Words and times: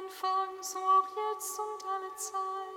Anfang, 0.00 0.62
so 0.62 0.78
auch 0.78 1.08
jetzt 1.14 1.58
und 1.58 1.84
alle 1.84 2.14
Zeit. 2.16 2.69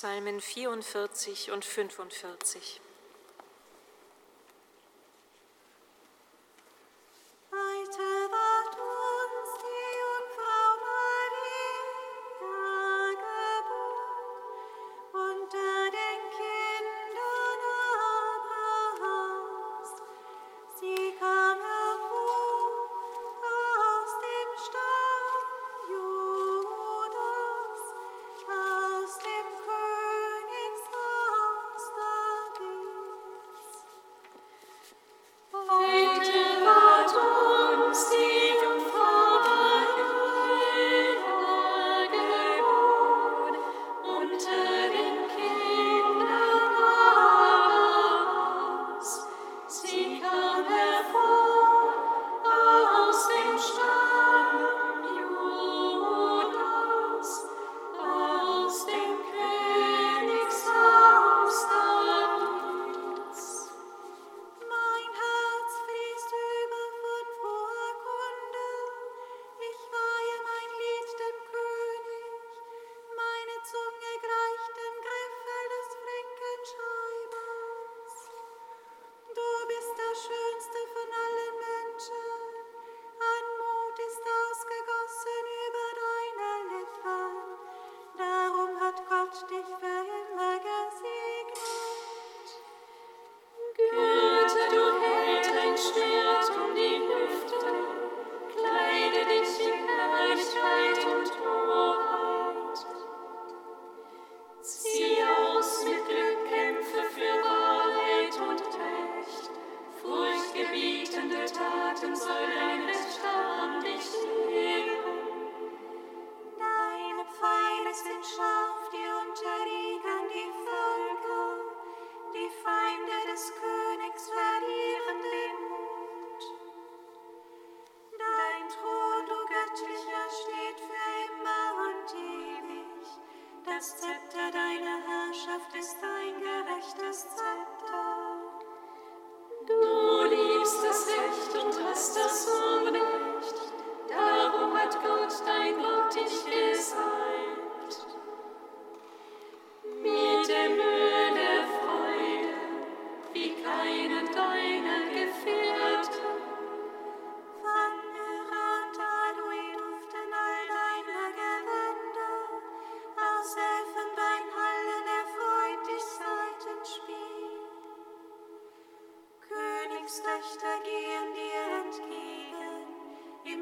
Psalmen 0.00 0.40
44 0.40 1.50
und 1.50 1.62
45. 1.62 2.80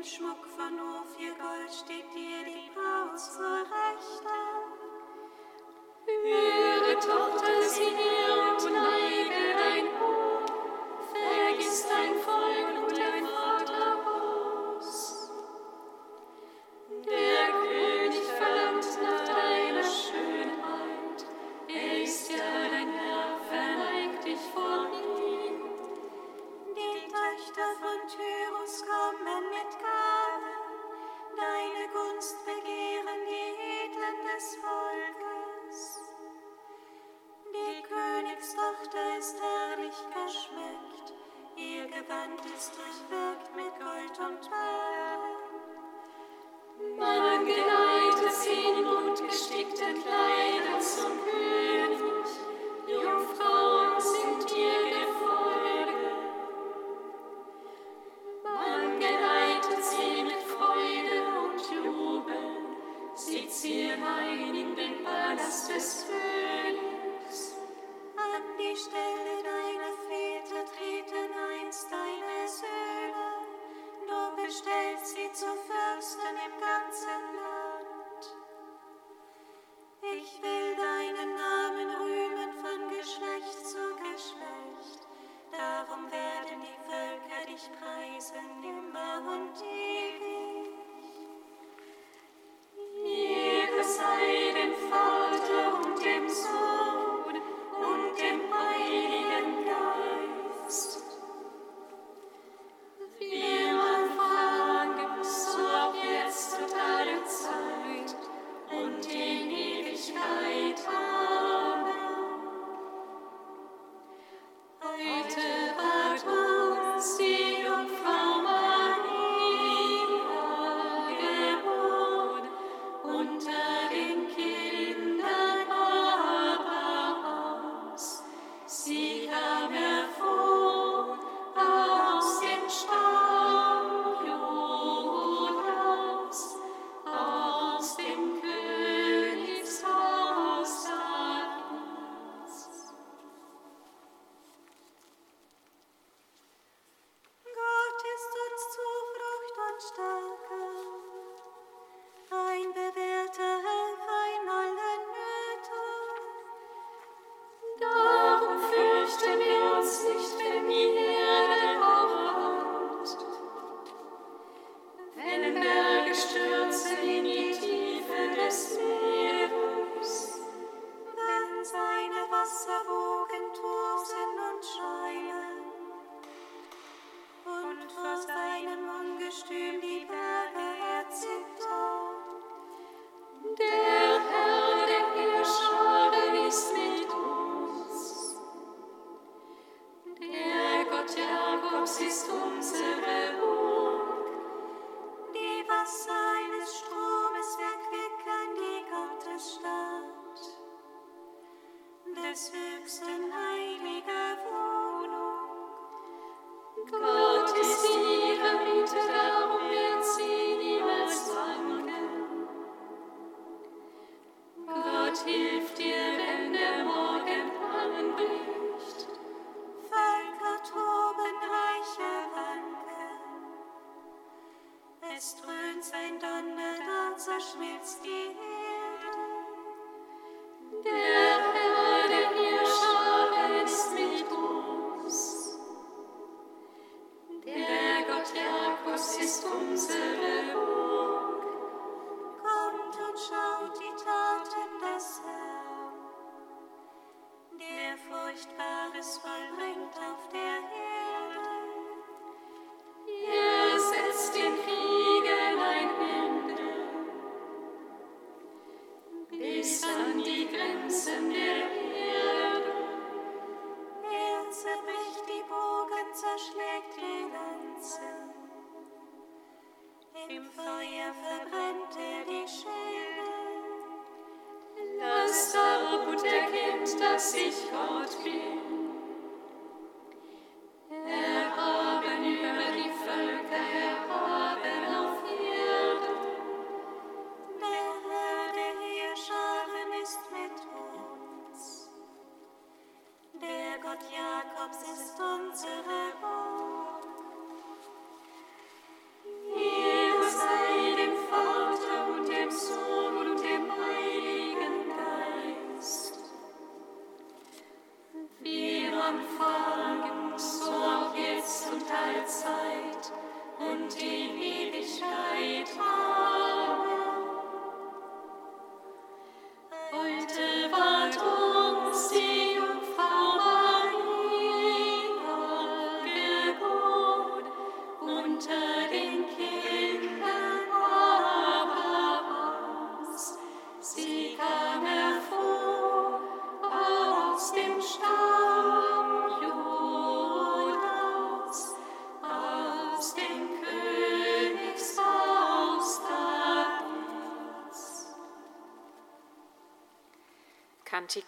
Schmuck 0.09 0.47
von 0.57 0.73
Ophirgold 0.81 1.71
steht 1.71 2.09
dir 2.15 2.43
die 2.47 2.71
Braut 2.73 3.21
zur 3.21 3.61
Rechten. 3.61 4.39
Ihre 6.25 6.95
Tochter, 6.95 7.63
sie 7.69 8.18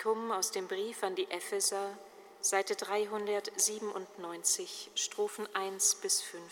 Kantikum 0.00 0.32
aus 0.32 0.50
dem 0.50 0.66
Brief 0.66 1.02
an 1.02 1.14
die 1.14 1.30
Epheser, 1.30 1.90
Seite 2.40 2.74
397, 2.74 4.90
Strophen 4.94 5.46
1 5.54 5.96
bis 5.96 6.22
5. 6.22 6.42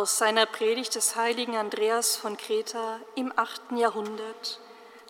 Aus 0.00 0.16
seiner 0.16 0.46
Predigt 0.46 0.94
des 0.94 1.14
heiligen 1.14 1.58
Andreas 1.58 2.16
von 2.16 2.38
Kreta 2.38 3.00
im 3.16 3.34
8. 3.36 3.72
Jahrhundert 3.76 4.58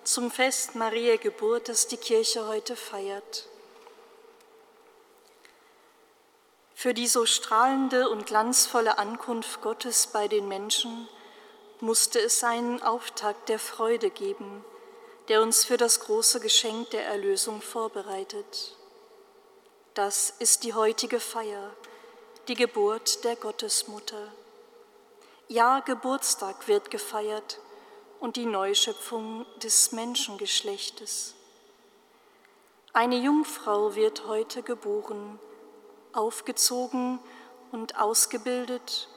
zum 0.02 0.32
Fest 0.32 0.74
Mariä 0.74 1.16
Geburt, 1.16 1.68
das 1.68 1.86
die 1.86 1.96
Kirche 1.96 2.48
heute 2.48 2.74
feiert. 2.74 3.46
Für 6.74 6.92
die 6.92 7.06
so 7.06 7.24
strahlende 7.24 8.10
und 8.10 8.26
glanzvolle 8.26 8.98
Ankunft 8.98 9.62
Gottes 9.62 10.08
bei 10.08 10.26
den 10.26 10.48
Menschen 10.48 11.08
musste 11.78 12.18
es 12.18 12.42
einen 12.42 12.82
Auftakt 12.82 13.48
der 13.48 13.60
Freude 13.60 14.10
geben, 14.10 14.64
der 15.28 15.40
uns 15.40 15.64
für 15.64 15.76
das 15.76 16.00
große 16.00 16.40
Geschenk 16.40 16.90
der 16.90 17.06
Erlösung 17.06 17.62
vorbereitet. 17.62 18.76
Das 19.94 20.34
ist 20.40 20.64
die 20.64 20.74
heutige 20.74 21.20
Feier, 21.20 21.70
die 22.48 22.56
Geburt 22.56 23.22
der 23.22 23.36
Gottesmutter. 23.36 24.32
Ja, 25.52 25.80
Geburtstag 25.80 26.68
wird 26.68 26.92
gefeiert 26.92 27.58
und 28.20 28.36
die 28.36 28.46
Neuschöpfung 28.46 29.44
des 29.60 29.90
Menschengeschlechtes. 29.90 31.34
Eine 32.92 33.16
Jungfrau 33.16 33.96
wird 33.96 34.28
heute 34.28 34.62
geboren, 34.62 35.40
aufgezogen 36.12 37.18
und 37.72 37.98
ausgebildet, 37.98 39.08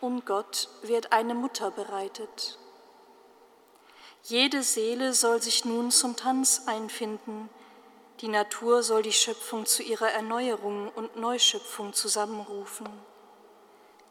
und 0.00 0.24
Gott 0.24 0.70
wird 0.80 1.12
eine 1.12 1.34
Mutter 1.34 1.70
bereitet. 1.70 2.58
Jede 4.22 4.62
Seele 4.62 5.12
soll 5.12 5.42
sich 5.42 5.66
nun 5.66 5.90
zum 5.90 6.16
Tanz 6.16 6.62
einfinden, 6.64 7.50
die 8.22 8.28
Natur 8.28 8.82
soll 8.82 9.02
die 9.02 9.12
Schöpfung 9.12 9.66
zu 9.66 9.82
ihrer 9.82 10.12
Erneuerung 10.12 10.90
und 10.94 11.16
Neuschöpfung 11.16 11.92
zusammenrufen. 11.92 13.11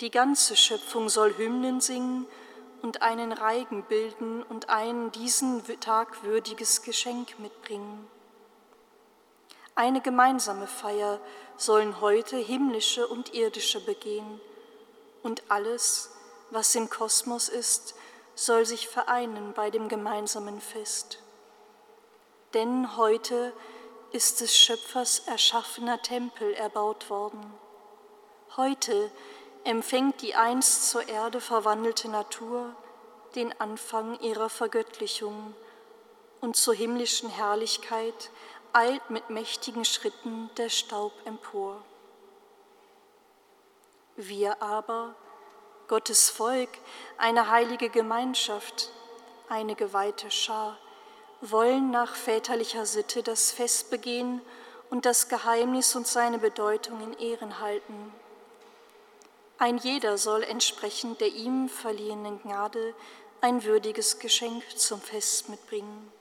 Die 0.01 0.09
ganze 0.09 0.55
Schöpfung 0.55 1.09
soll 1.09 1.37
Hymnen 1.37 1.79
singen 1.79 2.25
und 2.81 3.03
einen 3.03 3.31
Reigen 3.31 3.83
bilden 3.83 4.41
und 4.41 4.67
ein 4.69 5.11
diesen 5.11 5.63
Tag 5.79 6.23
würdiges 6.23 6.81
Geschenk 6.81 7.37
mitbringen. 7.37 8.09
Eine 9.75 10.01
gemeinsame 10.01 10.65
Feier 10.65 11.19
sollen 11.55 12.01
heute 12.01 12.37
himmlische 12.37 13.07
und 13.07 13.35
irdische 13.35 13.79
begehen, 13.79 14.41
und 15.21 15.43
alles, 15.51 16.09
was 16.49 16.73
im 16.73 16.89
Kosmos 16.89 17.47
ist, 17.47 17.93
soll 18.33 18.65
sich 18.65 18.87
vereinen 18.87 19.53
bei 19.53 19.69
dem 19.69 19.87
gemeinsamen 19.87 20.61
Fest. 20.61 21.19
Denn 22.55 22.97
heute 22.97 23.53
ist 24.11 24.41
des 24.41 24.57
Schöpfers 24.57 25.19
erschaffener 25.27 26.01
Tempel 26.01 26.53
erbaut 26.55 27.11
worden. 27.11 27.53
Heute 28.57 29.11
empfängt 29.63 30.21
die 30.21 30.35
einst 30.35 30.89
zur 30.89 31.07
Erde 31.07 31.41
verwandelte 31.41 32.09
Natur 32.09 32.75
den 33.35 33.59
Anfang 33.59 34.19
ihrer 34.19 34.49
Vergöttlichung 34.49 35.53
und 36.41 36.55
zur 36.55 36.73
himmlischen 36.73 37.29
Herrlichkeit 37.29 38.31
eilt 38.73 39.09
mit 39.09 39.29
mächtigen 39.29 39.85
Schritten 39.85 40.49
der 40.57 40.69
Staub 40.69 41.13
empor. 41.25 41.81
Wir 44.15 44.61
aber, 44.61 45.15
Gottes 45.87 46.29
Volk, 46.29 46.69
eine 47.17 47.49
heilige 47.49 47.89
Gemeinschaft, 47.89 48.91
eine 49.49 49.75
geweihte 49.75 50.31
Schar, 50.31 50.77
wollen 51.41 51.91
nach 51.91 52.15
väterlicher 52.15 52.85
Sitte 52.85 53.23
das 53.23 53.51
Fest 53.51 53.89
begehen 53.89 54.41
und 54.89 55.05
das 55.05 55.27
Geheimnis 55.27 55.95
und 55.95 56.07
seine 56.07 56.37
Bedeutung 56.37 57.01
in 57.01 57.13
Ehren 57.13 57.59
halten. 57.59 58.13
Ein 59.61 59.77
jeder 59.77 60.17
soll 60.17 60.41
entsprechend 60.41 61.21
der 61.21 61.27
ihm 61.27 61.69
verliehenen 61.69 62.41
Gnade 62.41 62.95
ein 63.41 63.63
würdiges 63.63 64.17
Geschenk 64.17 64.63
zum 64.75 64.99
Fest 64.99 65.49
mitbringen. 65.49 66.11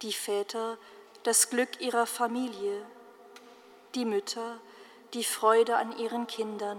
Die 0.00 0.14
Väter 0.14 0.78
das 1.24 1.50
Glück 1.50 1.82
ihrer 1.82 2.06
Familie, 2.06 2.82
die 3.94 4.06
Mütter 4.06 4.58
die 5.12 5.22
Freude 5.22 5.76
an 5.76 5.98
ihren 5.98 6.26
Kindern, 6.26 6.78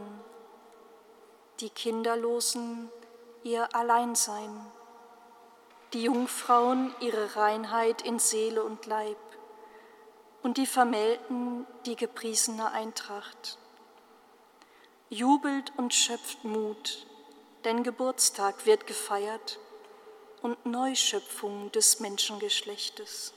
die 1.59 1.69
Kinderlosen 1.69 2.89
ihr 3.43 3.75
Alleinsein, 3.75 4.65
die 5.93 6.05
Jungfrauen 6.05 6.91
ihre 7.01 7.35
Reinheit 7.35 8.01
in 8.01 8.17
Seele 8.17 8.63
und 8.63 8.87
Leib 8.87 9.17
und 10.41 10.57
die 10.57 10.65
Vermählten 10.65 11.67
die 11.85 11.95
gepriesene 11.95 12.71
Eintracht. 12.71 13.59
Jubelt 15.11 15.73
und 15.75 15.91
schöpft 15.91 16.43
Mut, 16.43 17.07
denn 17.63 17.81
Geburtstag 17.81 18.67
wird 18.67 18.85
gefeiert 18.85 19.57
und 20.43 20.63
Neuschöpfung 20.67 21.71
des 21.71 21.99
Menschengeschlechtes. 21.99 23.33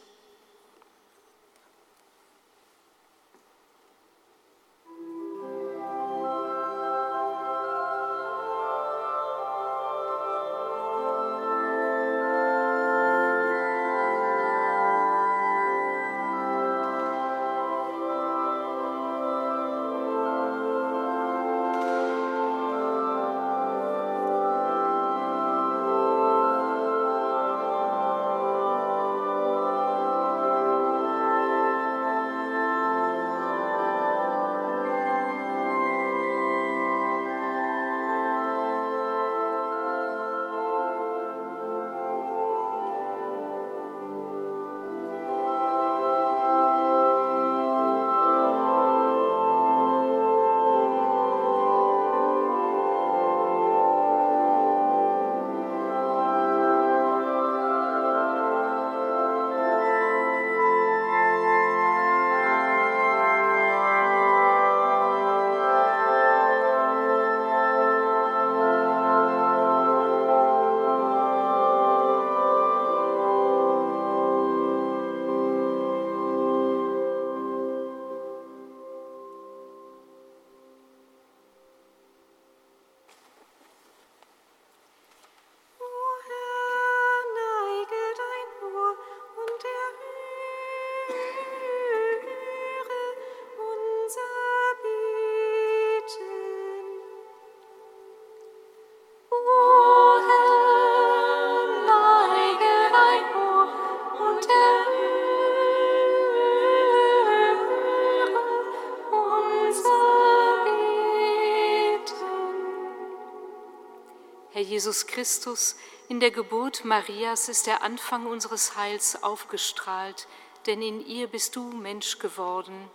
Jesus 114.73 115.07
Christus, 115.07 115.77
in 116.09 116.19
der 116.19 116.31
Geburt 116.31 116.87
Marias 116.87 117.51
ist 117.51 117.67
der 117.67 117.83
Anfang 117.83 118.25
unseres 118.25 118.75
Heils 118.75 119.23
aufgestrahlt, 119.23 120.27
denn 120.65 120.81
in 120.81 121.07
ihr 121.07 121.27
bist 121.27 121.57
du 121.57 121.63
Mensch 121.73 122.19
geworden. 122.19 122.89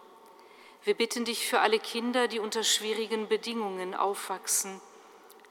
Wir 0.83 0.95
bitten 0.95 1.23
dich 1.23 1.45
für 1.47 1.59
alle 1.59 1.77
Kinder, 1.77 2.27
die 2.27 2.39
unter 2.39 2.63
schwierigen 2.63 3.27
Bedingungen 3.27 3.93
aufwachsen. 3.93 4.81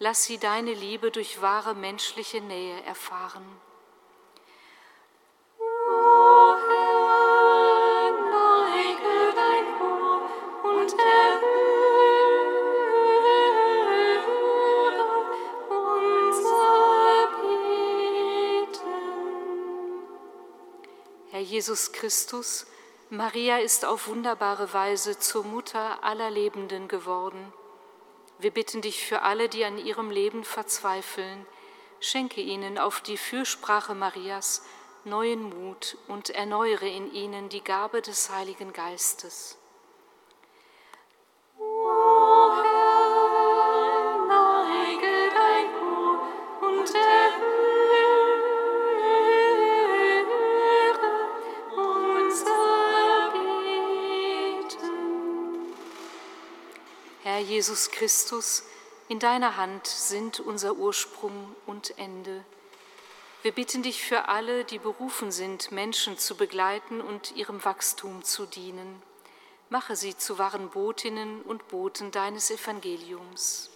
Lass 0.01 0.25
sie 0.25 0.39
deine 0.39 0.75
Liebe 0.75 1.12
durch 1.12 1.43
wahre 1.43 1.77
menschliche 1.77 2.41
Nähe 2.41 2.83
erfahren. 2.83 3.47
Jesus 21.57 21.90
Christus, 21.92 22.66
Maria 23.09 23.57
ist 23.57 23.87
auf 23.87 24.09
wunderbare 24.09 24.75
Weise 24.75 25.19
zur 25.19 25.42
Mutter 25.42 26.05
aller 26.05 26.29
Lebenden 26.29 26.87
geworden. 26.87 27.51
Wir 28.38 28.51
bitten 28.51 28.83
dich 28.83 29.07
für 29.07 29.23
alle, 29.23 29.49
die 29.49 29.64
an 29.64 29.79
ihrem 29.79 30.11
Leben 30.11 30.45
verzweifeln, 30.45 31.47
schenke 31.99 32.42
ihnen 32.42 32.77
auf 32.77 33.01
die 33.01 33.16
Fürsprache 33.16 33.95
Marias 33.95 34.64
neuen 35.05 35.49
Mut 35.49 35.97
und 36.09 36.29
erneuere 36.29 36.88
in 36.88 37.11
ihnen 37.14 37.49
die 37.49 37.64
Gabe 37.64 38.03
des 38.03 38.29
Heiligen 38.29 38.75
Geistes. 38.75 39.57
Jesus 57.57 57.90
Christus, 57.90 58.64
in 59.09 59.19
deiner 59.19 59.57
Hand 59.57 59.87
sind 59.87 60.40
unser 60.40 60.77
Ursprung 60.77 61.57
und 61.64 61.99
Ende. 61.99 62.45
Wir 63.40 63.51
bitten 63.51 63.83
dich 63.83 64.03
für 64.03 64.29
alle, 64.29 64.66
die 64.66 64.79
berufen 64.79 65.33
sind, 65.33 65.73
Menschen 65.73 66.19
zu 66.19 66.35
begleiten 66.35 67.01
und 67.01 67.35
ihrem 67.35 67.64
Wachstum 67.64 68.23
zu 68.25 68.45
dienen. 68.45 69.03
Mache 69.71 69.97
sie 69.97 70.14
zu 70.19 70.37
wahren 70.37 70.69
Botinnen 70.69 71.40
und 71.40 71.66
Boten 71.69 72.11
deines 72.11 72.51
Evangeliums. 72.51 73.71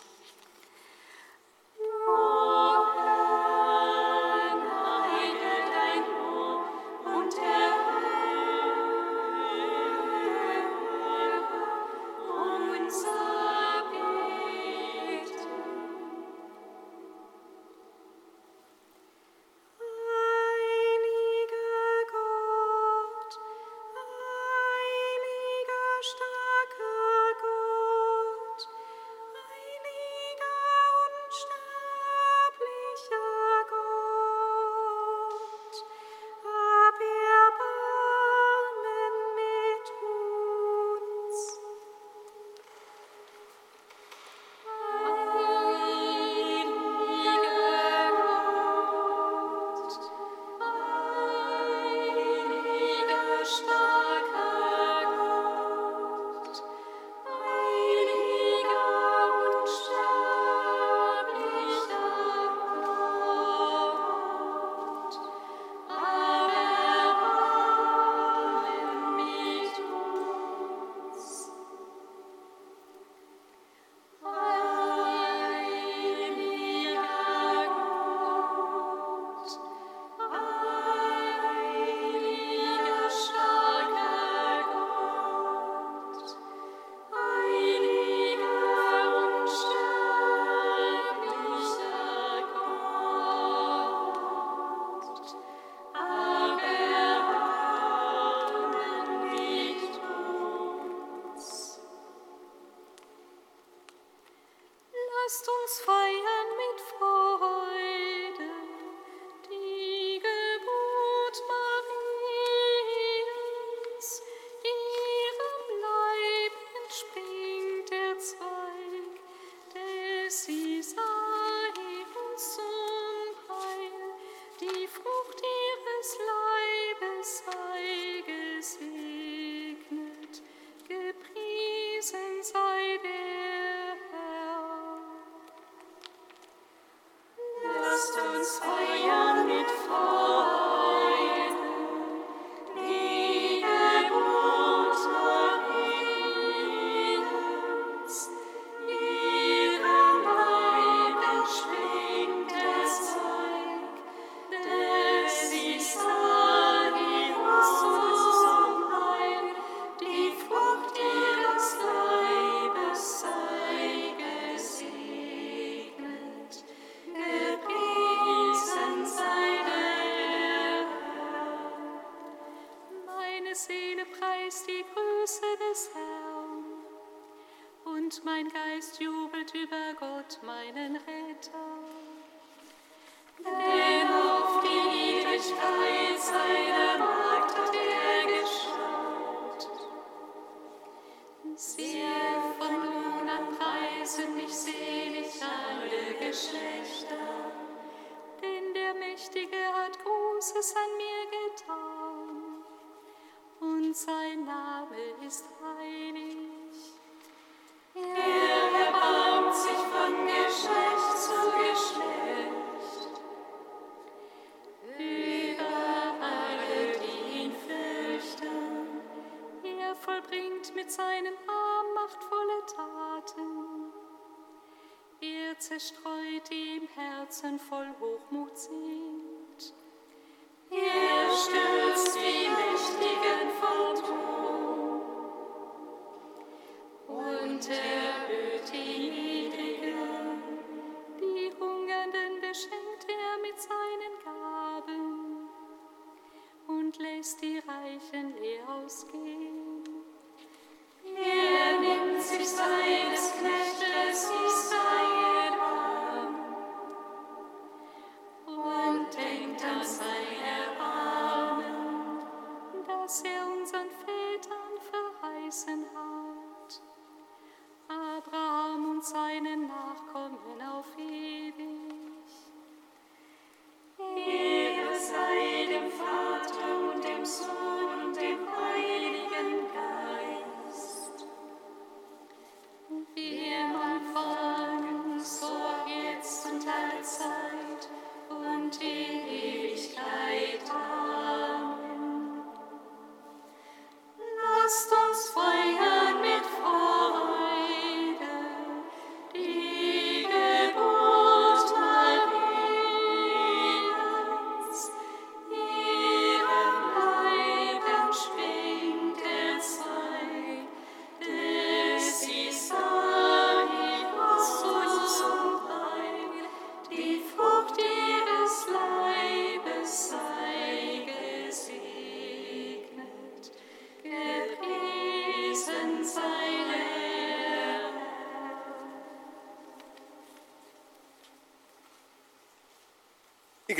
Großes 105.31 105.87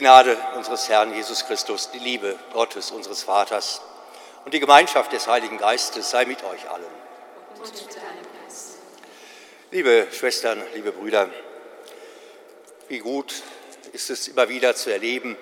Gnade 0.01 0.39
unseres 0.57 0.89
Herrn 0.89 1.15
Jesus 1.15 1.45
Christus, 1.45 1.91
die 1.91 1.99
Liebe 1.99 2.39
Gottes, 2.55 2.91
unseres 2.91 3.23
Vaters 3.23 3.83
und 4.47 4.55
die 4.55 4.59
Gemeinschaft 4.59 5.13
des 5.13 5.27
Heiligen 5.27 5.59
Geistes 5.59 6.09
sei 6.09 6.25
mit 6.25 6.43
euch 6.43 6.71
allen. 6.71 6.87
Liebe 9.71 10.07
Schwestern, 10.11 10.63
liebe 10.75 10.93
Brüder, 10.93 11.29
wie 12.89 13.01
gut 13.01 13.43
ist 13.93 14.09
es 14.09 14.27
immer 14.27 14.49
wieder 14.49 14.75
zu 14.75 14.91
erleben, 14.91 15.37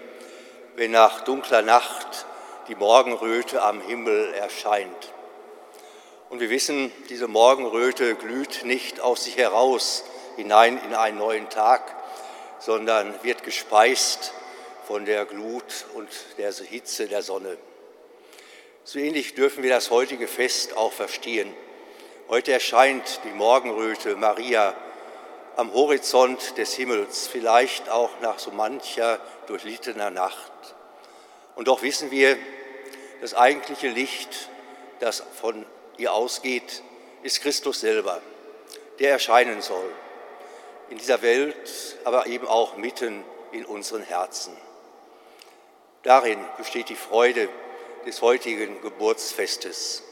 wenn 0.74 0.90
nach 0.90 1.20
dunkler 1.20 1.62
Nacht 1.62 2.26
die 2.66 2.74
Morgenröte 2.74 3.62
am 3.62 3.80
Himmel 3.80 4.34
erscheint. 4.34 5.12
Und 6.30 6.40
wir 6.40 6.50
wissen, 6.50 6.90
diese 7.08 7.28
Morgenröte 7.28 8.16
glüht 8.16 8.64
nicht 8.64 8.98
aus 8.98 9.22
sich 9.22 9.36
heraus 9.36 10.02
hinein 10.34 10.80
in 10.84 10.96
einen 10.96 11.18
neuen 11.18 11.48
Tag, 11.48 11.94
sondern 12.58 13.14
wird 13.22 13.44
gespeist 13.44 14.32
von 14.88 15.04
der 15.04 15.26
Glut 15.26 15.84
und 15.92 16.08
der 16.38 16.50
Hitze 16.50 17.08
der 17.08 17.20
Sonne. 17.20 17.58
So 18.84 18.98
ähnlich 18.98 19.34
dürfen 19.34 19.62
wir 19.62 19.68
das 19.68 19.90
heutige 19.90 20.26
Fest 20.26 20.78
auch 20.78 20.94
verstehen. 20.94 21.52
Heute 22.30 22.52
erscheint 22.52 23.20
die 23.24 23.36
Morgenröte 23.36 24.16
Maria 24.16 24.74
am 25.56 25.74
Horizont 25.74 26.56
des 26.56 26.72
Himmels, 26.72 27.26
vielleicht 27.26 27.90
auch 27.90 28.08
nach 28.22 28.38
so 28.38 28.50
mancher 28.50 29.20
durchlittener 29.46 30.08
Nacht. 30.08 30.52
Und 31.54 31.68
doch 31.68 31.82
wissen 31.82 32.10
wir, 32.10 32.38
das 33.20 33.34
eigentliche 33.34 33.88
Licht, 33.88 34.48
das 35.00 35.22
von 35.38 35.66
ihr 35.98 36.14
ausgeht, 36.14 36.82
ist 37.22 37.42
Christus 37.42 37.80
selber, 37.80 38.22
der 39.00 39.10
erscheinen 39.10 39.60
soll. 39.60 39.92
In 40.88 40.96
dieser 40.96 41.20
Welt, 41.20 41.98
aber 42.04 42.26
eben 42.26 42.46
auch 42.48 42.78
mitten 42.78 43.22
in 43.52 43.66
unseren 43.66 44.02
Herzen. 44.02 44.56
Darin 46.02 46.38
besteht 46.56 46.88
die 46.88 46.96
Freude 46.96 47.48
des 48.06 48.22
heutigen 48.22 48.80
Geburtsfestes. 48.80 50.02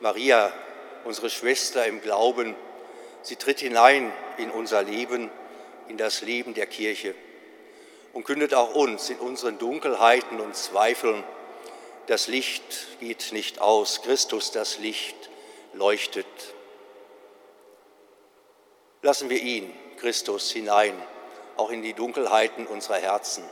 Maria, 0.00 0.52
unsere 1.04 1.30
Schwester 1.30 1.86
im 1.86 2.00
Glauben, 2.00 2.54
sie 3.22 3.36
tritt 3.36 3.60
hinein 3.60 4.12
in 4.36 4.50
unser 4.50 4.82
Leben, 4.82 5.30
in 5.88 5.96
das 5.96 6.22
Leben 6.22 6.54
der 6.54 6.66
Kirche 6.66 7.14
und 8.12 8.24
kündet 8.24 8.54
auch 8.54 8.74
uns 8.74 9.10
in 9.10 9.18
unseren 9.18 9.58
Dunkelheiten 9.58 10.40
und 10.40 10.56
Zweifeln, 10.56 11.22
das 12.06 12.28
Licht 12.28 12.98
geht 13.00 13.32
nicht 13.32 13.60
aus, 13.60 14.00
Christus, 14.00 14.52
das 14.52 14.78
Licht, 14.78 15.16
leuchtet. 15.74 16.26
Lassen 19.02 19.28
wir 19.28 19.42
ihn, 19.42 19.72
Christus, 19.98 20.50
hinein, 20.50 20.94
auch 21.56 21.70
in 21.70 21.82
die 21.82 21.92
Dunkelheiten 21.92 22.66
unserer 22.66 22.96
Herzen. 22.96 23.44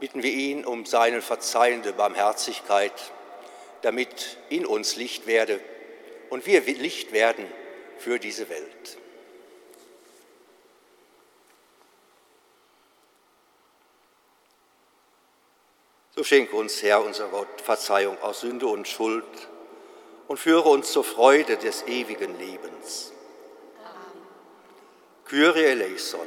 Bitten 0.00 0.22
wir 0.22 0.32
ihn 0.32 0.64
um 0.64 0.84
seine 0.84 1.22
verzeihende 1.22 1.92
Barmherzigkeit, 1.92 2.92
damit 3.82 4.36
in 4.48 4.66
uns 4.66 4.96
Licht 4.96 5.26
werde 5.26 5.60
und 6.30 6.46
wir 6.46 6.62
Licht 6.62 7.12
werden 7.12 7.46
für 7.98 8.18
diese 8.18 8.48
Welt. 8.48 8.98
So 16.14 16.24
schenke 16.24 16.56
uns, 16.56 16.82
Herr, 16.82 17.04
unser 17.04 17.28
Gott, 17.28 17.60
Verzeihung 17.60 18.18
aus 18.22 18.40
Sünde 18.40 18.66
und 18.66 18.88
Schuld 18.88 19.24
und 20.28 20.38
führe 20.38 20.70
uns 20.70 20.90
zur 20.90 21.04
Freude 21.04 21.58
des 21.58 21.86
ewigen 21.86 22.38
Lebens. 22.38 23.12
Kyrie 25.26 25.64
eleison. 25.64 26.26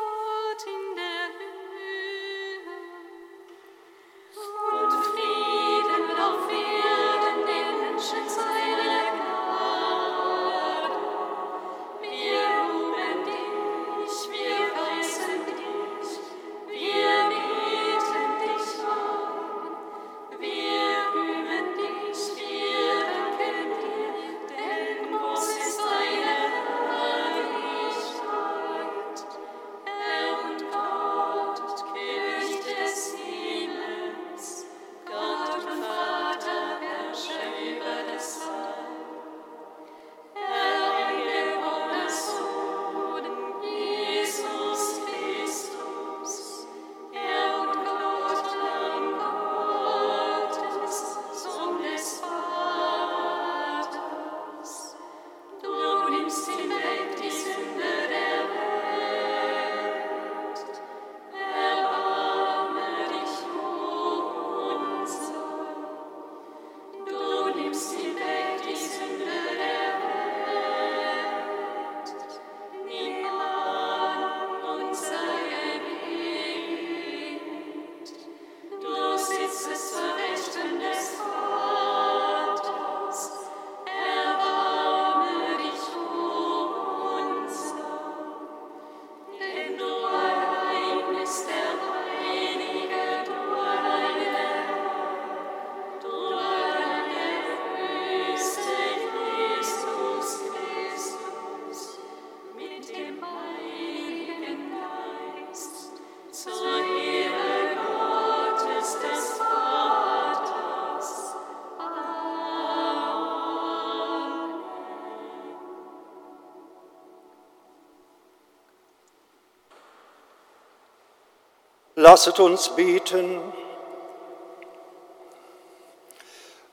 Lasset 122.01 122.39
uns 122.39 122.69
beten. 122.69 123.39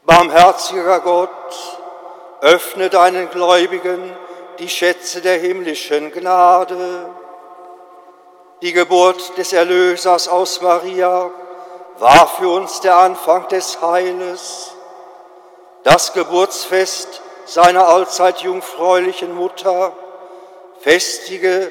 Barmherziger 0.06 1.00
Gott, 1.00 1.30
öffne 2.40 2.88
deinen 2.88 3.28
Gläubigen 3.28 4.16
die 4.58 4.70
Schätze 4.70 5.20
der 5.20 5.38
himmlischen 5.38 6.12
Gnade. 6.12 7.10
Die 8.62 8.72
Geburt 8.72 9.36
des 9.36 9.52
Erlösers 9.52 10.28
aus 10.28 10.62
Maria 10.62 11.30
war 11.98 12.26
für 12.28 12.48
uns 12.48 12.80
der 12.80 12.96
Anfang 12.96 13.48
des 13.48 13.82
Heiles. 13.82 14.72
Das 15.82 16.14
Geburtsfest 16.14 17.20
seiner 17.44 17.86
allzeit 17.86 18.38
jungfräulichen 18.38 19.34
Mutter 19.34 19.92
festige 20.80 21.70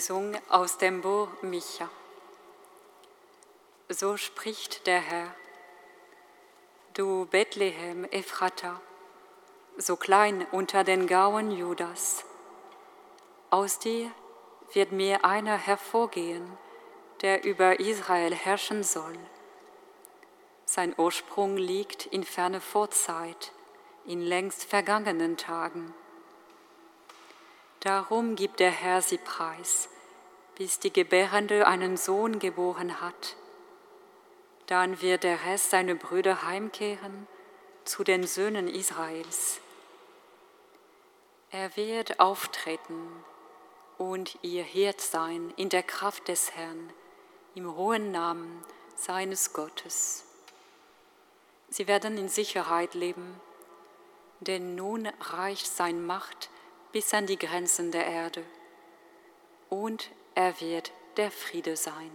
Lesung 0.00 0.34
aus 0.48 0.78
dem 0.78 1.02
Buch 1.02 1.28
Micha. 1.42 1.86
So 3.90 4.16
spricht 4.16 4.86
der 4.86 4.98
Herr, 4.98 5.34
du 6.94 7.26
Bethlehem 7.26 8.04
Ephrata, 8.04 8.80
so 9.76 9.96
klein 9.96 10.46
unter 10.52 10.84
den 10.84 11.06
Gauen 11.06 11.50
Judas. 11.50 12.24
Aus 13.50 13.78
dir 13.78 14.10
wird 14.72 14.90
mir 14.90 15.26
einer 15.26 15.58
hervorgehen, 15.58 16.50
der 17.20 17.44
über 17.44 17.78
Israel 17.78 18.34
herrschen 18.34 18.82
soll. 18.82 19.18
Sein 20.64 20.94
Ursprung 20.96 21.58
liegt 21.58 22.06
in 22.06 22.24
ferne 22.24 22.62
Vorzeit, 22.62 23.52
in 24.06 24.22
längst 24.22 24.64
vergangenen 24.64 25.36
Tagen. 25.36 25.92
Darum 27.80 28.36
gibt 28.36 28.60
der 28.60 28.70
Herr 28.70 29.00
sie 29.00 29.16
preis, 29.16 29.88
bis 30.56 30.78
die 30.78 30.92
Gebärende 30.92 31.66
einen 31.66 31.96
Sohn 31.96 32.38
geboren 32.38 33.00
hat. 33.00 33.36
Dann 34.66 35.00
wird 35.00 35.24
der 35.24 35.46
Rest 35.46 35.70
seine 35.70 35.94
Brüder 35.94 36.42
heimkehren 36.42 37.26
zu 37.84 38.04
den 38.04 38.26
Söhnen 38.26 38.68
Israels. 38.68 39.60
Er 41.50 41.74
wird 41.76 42.20
auftreten 42.20 43.24
und 43.96 44.38
ihr 44.42 44.62
Hirt 44.62 45.00
sein 45.00 45.52
in 45.56 45.70
der 45.70 45.82
Kraft 45.82 46.28
des 46.28 46.52
Herrn, 46.52 46.92
im 47.54 47.74
hohen 47.74 48.12
Namen 48.12 48.62
seines 48.94 49.54
Gottes. 49.54 50.26
Sie 51.70 51.88
werden 51.88 52.18
in 52.18 52.28
Sicherheit 52.28 52.92
leben, 52.92 53.40
denn 54.40 54.74
nun 54.74 55.06
reicht 55.20 55.66
sein 55.66 56.04
Macht 56.04 56.50
bis 56.92 57.14
an 57.14 57.26
die 57.26 57.38
Grenzen 57.38 57.92
der 57.92 58.06
Erde. 58.06 58.44
Und 59.68 60.10
er 60.34 60.60
wird 60.60 60.92
der 61.16 61.30
Friede 61.30 61.76
sein. 61.76 62.10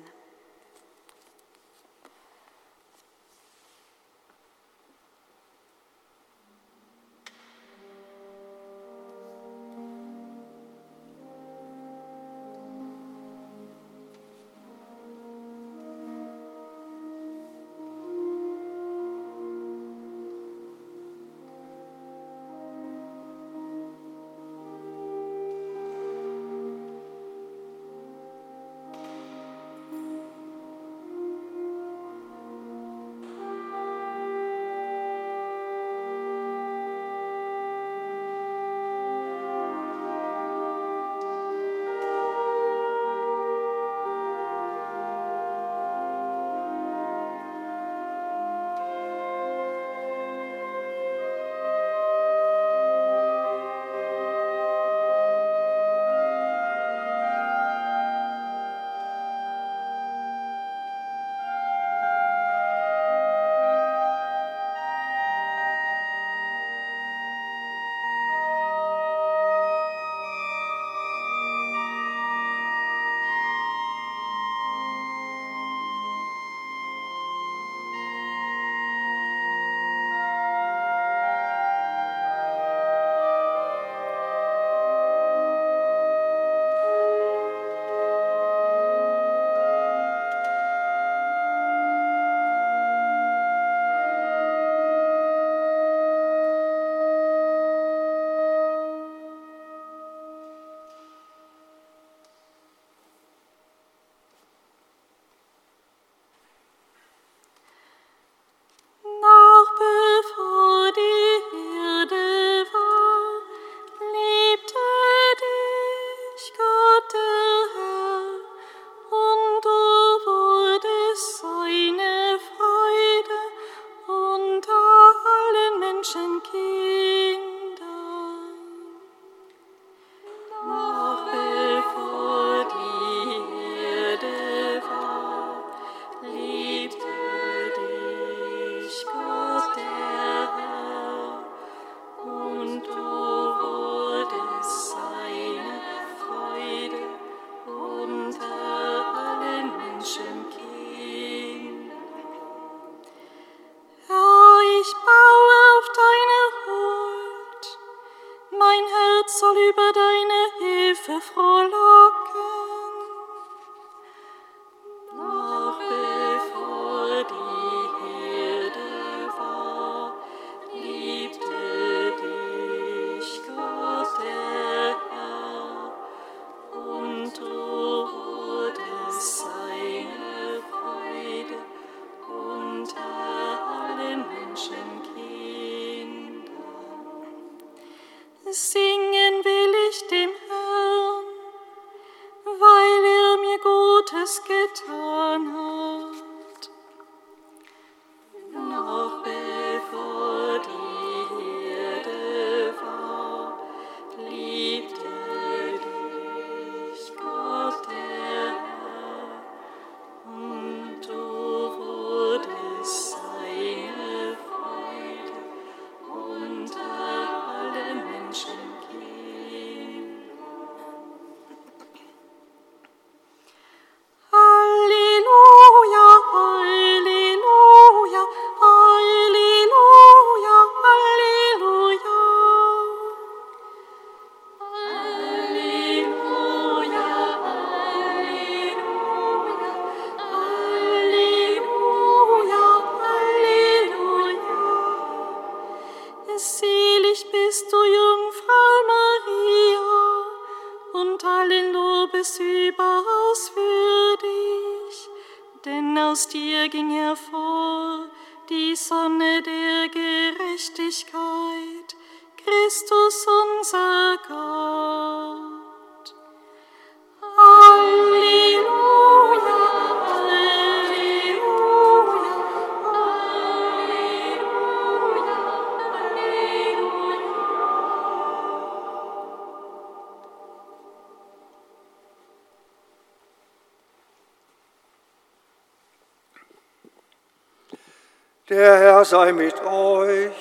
Herr 289.05 289.25
sei 289.25 289.33
mit 289.33 289.63
euch. 289.63 290.31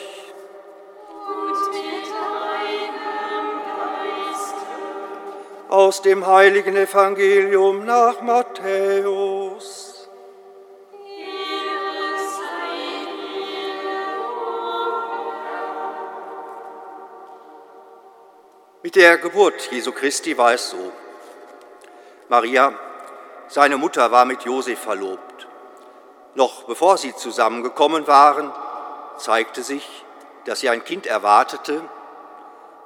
Aus 5.69 6.01
dem 6.01 6.27
heiligen 6.27 6.75
Evangelium 6.75 7.85
nach 7.85 8.23
Matthäus. 8.23 10.09
Mit 18.83 18.97
der 18.97 19.19
Geburt 19.19 19.71
Jesu 19.71 19.93
Christi 19.93 20.39
war 20.39 20.55
es 20.55 20.71
so. 20.71 20.93
Maria, 22.31 22.73
seine 23.49 23.77
Mutter, 23.77 24.11
war 24.11 24.25
mit 24.25 24.43
Josef 24.43 24.79
verlobt. 24.79 25.49
Noch 26.35 26.65
bevor 26.65 26.99
sie 26.99 27.15
zusammengekommen 27.15 28.07
waren, 28.07 28.53
zeigte 29.19 29.63
sich, 29.63 30.05
dass 30.45 30.61
sie 30.61 30.69
ein 30.69 30.85
Kind 30.85 31.07
erwartete 31.07 31.83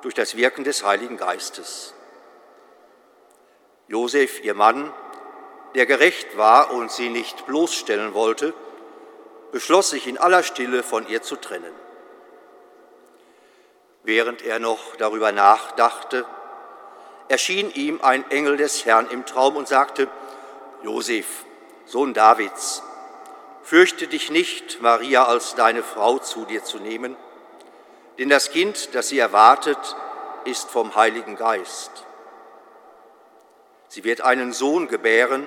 durch 0.02 0.14
das 0.14 0.36
Wirken 0.36 0.64
des 0.64 0.84
Heiligen 0.84 1.16
Geistes. 1.16 1.94
Josef, 3.88 4.44
ihr 4.44 4.54
Mann, 4.54 4.92
der 5.74 5.86
gerecht 5.86 6.36
war 6.36 6.72
und 6.72 6.90
sie 6.90 7.08
nicht 7.08 7.46
bloßstellen 7.46 8.14
wollte, 8.14 8.52
beschloss 9.50 9.90
sich 9.90 10.06
in 10.06 10.18
aller 10.18 10.42
Stille 10.42 10.82
von 10.82 11.08
ihr 11.08 11.22
zu 11.22 11.36
trennen. 11.36 11.72
Während 14.02 14.42
er 14.42 14.58
noch 14.58 14.96
darüber 14.96 15.32
nachdachte, 15.32 16.26
erschien 17.28 17.70
ihm 17.72 18.00
ein 18.02 18.30
Engel 18.30 18.56
des 18.56 18.84
Herrn 18.84 19.08
im 19.10 19.26
Traum 19.26 19.56
und 19.56 19.68
sagte, 19.68 20.08
Josef, 20.82 21.26
Sohn 21.86 22.14
Davids, 22.14 22.82
fürchte 23.68 24.06
dich 24.06 24.30
nicht, 24.30 24.80
Maria 24.80 25.24
als 25.24 25.54
deine 25.54 25.82
Frau 25.82 26.18
zu 26.18 26.46
dir 26.46 26.64
zu 26.64 26.78
nehmen, 26.78 27.16
denn 28.18 28.30
das 28.30 28.50
Kind, 28.50 28.94
das 28.94 29.10
sie 29.10 29.18
erwartet, 29.18 29.76
ist 30.46 30.70
vom 30.70 30.96
Heiligen 30.96 31.36
Geist. 31.36 31.90
Sie 33.88 34.04
wird 34.04 34.22
einen 34.22 34.54
Sohn 34.54 34.88
gebären, 34.88 35.46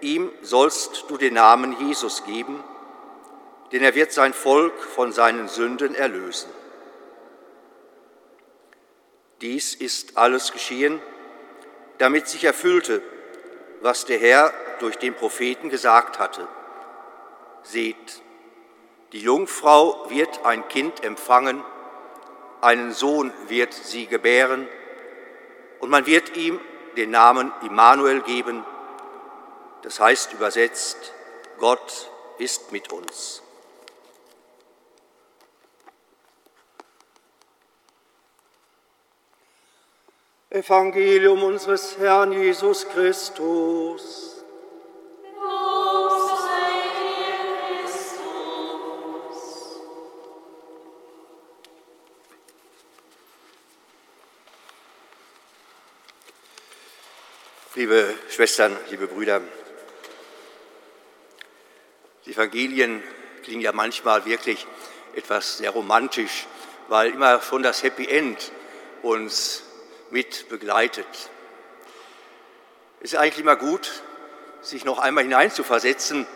ihm 0.00 0.30
sollst 0.42 1.06
du 1.08 1.16
den 1.16 1.34
Namen 1.34 1.76
Jesus 1.88 2.22
geben, 2.22 2.62
denn 3.72 3.82
er 3.82 3.96
wird 3.96 4.12
sein 4.12 4.32
Volk 4.32 4.80
von 4.80 5.10
seinen 5.10 5.48
Sünden 5.48 5.96
erlösen. 5.96 6.48
Dies 9.40 9.74
ist 9.74 10.16
alles 10.16 10.52
geschehen, 10.52 11.02
damit 11.98 12.28
sich 12.28 12.44
erfüllte, 12.44 13.02
was 13.80 14.04
der 14.04 14.18
Herr 14.18 14.54
durch 14.78 14.96
den 14.96 15.14
Propheten 15.14 15.70
gesagt 15.70 16.20
hatte. 16.20 16.46
Seht, 17.66 18.22
die 19.10 19.20
Jungfrau 19.20 20.08
wird 20.08 20.44
ein 20.46 20.68
Kind 20.68 21.02
empfangen, 21.02 21.64
einen 22.60 22.92
Sohn 22.92 23.32
wird 23.48 23.74
sie 23.74 24.06
gebären, 24.06 24.68
und 25.80 25.90
man 25.90 26.06
wird 26.06 26.36
ihm 26.36 26.60
den 26.96 27.10
Namen 27.10 27.52
Immanuel 27.62 28.22
geben, 28.22 28.64
das 29.82 29.98
heißt 29.98 30.32
übersetzt, 30.32 31.12
Gott 31.58 32.08
ist 32.38 32.70
mit 32.70 32.92
uns. 32.92 33.42
Evangelium 40.50 41.42
unseres 41.42 41.98
Herrn 41.98 42.30
Jesus 42.32 42.88
Christus. 42.88 44.44
Liebe 57.76 58.14
Schwestern, 58.30 58.74
liebe 58.88 59.06
Brüder, 59.06 59.42
die 62.24 62.30
Evangelien 62.30 63.02
klingen 63.42 63.60
ja 63.60 63.72
manchmal 63.72 64.24
wirklich 64.24 64.66
etwas 65.14 65.58
sehr 65.58 65.72
romantisch, 65.72 66.46
weil 66.88 67.10
immer 67.10 67.42
schon 67.42 67.62
das 67.62 67.82
Happy 67.82 68.08
End 68.08 68.50
uns 69.02 69.62
mit 70.08 70.48
begleitet. 70.48 71.06
Es 73.00 73.12
ist 73.12 73.18
eigentlich 73.18 73.40
immer 73.40 73.56
gut, 73.56 74.02
sich 74.62 74.86
noch 74.86 74.98
einmal 74.98 75.24
hineinzuversetzen, 75.24 76.26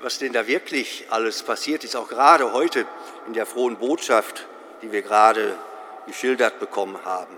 was 0.00 0.20
denn 0.20 0.32
da 0.32 0.46
wirklich 0.46 1.04
alles 1.10 1.42
passiert 1.42 1.84
ist, 1.84 1.96
auch 1.96 2.08
gerade 2.08 2.54
heute 2.54 2.86
in 3.26 3.34
der 3.34 3.44
frohen 3.44 3.76
Botschaft, 3.76 4.46
die 4.80 4.90
wir 4.90 5.02
gerade 5.02 5.58
geschildert 6.06 6.60
bekommen 6.60 7.04
haben. 7.04 7.36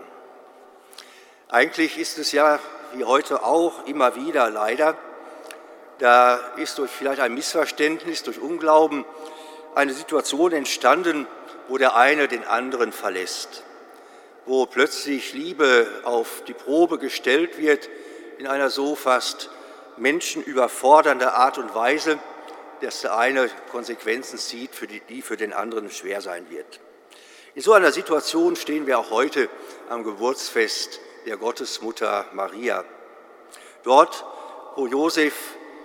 Eigentlich 1.48 1.98
ist 1.98 2.18
es 2.18 2.30
ja, 2.30 2.60
wie 2.94 3.04
heute 3.04 3.44
auch, 3.44 3.86
immer 3.86 4.14
wieder 4.14 4.50
leider, 4.50 4.96
da 5.98 6.36
ist 6.56 6.78
durch 6.78 6.90
vielleicht 6.90 7.20
ein 7.20 7.34
Missverständnis, 7.34 8.22
durch 8.22 8.40
Unglauben 8.40 9.04
eine 9.74 9.92
Situation 9.92 10.52
entstanden, 10.52 11.26
wo 11.68 11.78
der 11.78 11.96
eine 11.96 12.28
den 12.28 12.44
anderen 12.44 12.92
verlässt, 12.92 13.62
wo 14.46 14.66
plötzlich 14.66 15.32
Liebe 15.32 15.86
auf 16.04 16.42
die 16.46 16.52
Probe 16.52 16.98
gestellt 16.98 17.58
wird 17.58 17.88
in 18.38 18.46
einer 18.46 18.70
so 18.70 18.94
fast 18.94 19.50
menschenüberfordernder 19.96 21.34
Art 21.34 21.58
und 21.58 21.74
Weise, 21.74 22.18
dass 22.80 23.00
der 23.00 23.16
eine 23.16 23.48
Konsequenzen 23.70 24.38
zieht, 24.38 24.74
für 24.74 24.86
die, 24.86 25.00
die 25.08 25.22
für 25.22 25.36
den 25.36 25.52
anderen 25.52 25.90
schwer 25.90 26.20
sein 26.20 26.50
wird. 26.50 26.80
In 27.54 27.62
so 27.62 27.72
einer 27.72 27.92
Situation 27.92 28.56
stehen 28.56 28.86
wir 28.86 28.98
auch 28.98 29.10
heute 29.10 29.48
am 29.88 30.02
Geburtsfest 30.02 31.00
der 31.26 31.36
Gottesmutter 31.36 32.26
Maria. 32.32 32.84
Dort, 33.82 34.24
wo 34.76 34.86
Josef 34.86 35.34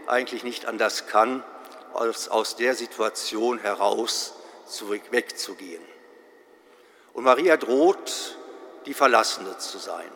eigentlich 0.08 0.44
nicht 0.44 0.66
anders 0.66 1.08
kann, 1.08 1.44
als 1.94 2.30
aus 2.30 2.56
der 2.56 2.76
Situation 2.76 3.60
heraus 3.60 4.34
wegzugehen. 5.12 5.84
Und 7.14 7.24
Maria 7.24 7.58
droht 7.58 8.38
die 8.86 8.94
Verlassene 8.94 9.58
zu 9.58 9.78
sein. 9.78 10.10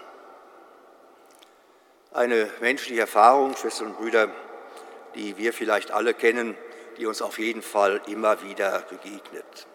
Eine 2.12 2.50
menschliche 2.62 3.02
Erfahrung, 3.02 3.56
Schwestern 3.56 3.88
und 3.88 3.98
Brüder, 3.98 4.30
die 5.16 5.38
wir 5.38 5.54
vielleicht 5.54 5.92
alle 5.92 6.14
kennen, 6.14 6.56
die 6.98 7.06
uns 7.08 7.22
auf 7.22 7.40
jeden 7.40 7.62
Fall 7.62 8.02
immer 8.08 8.44
wieder 8.44 8.80
begegnet. 8.82 9.68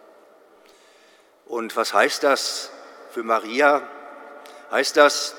Und 1.45 1.75
was 1.75 1.93
heißt 1.93 2.23
das 2.23 2.71
für 3.11 3.23
Maria? 3.23 3.87
Heißt 4.71 4.95
das, 4.95 5.35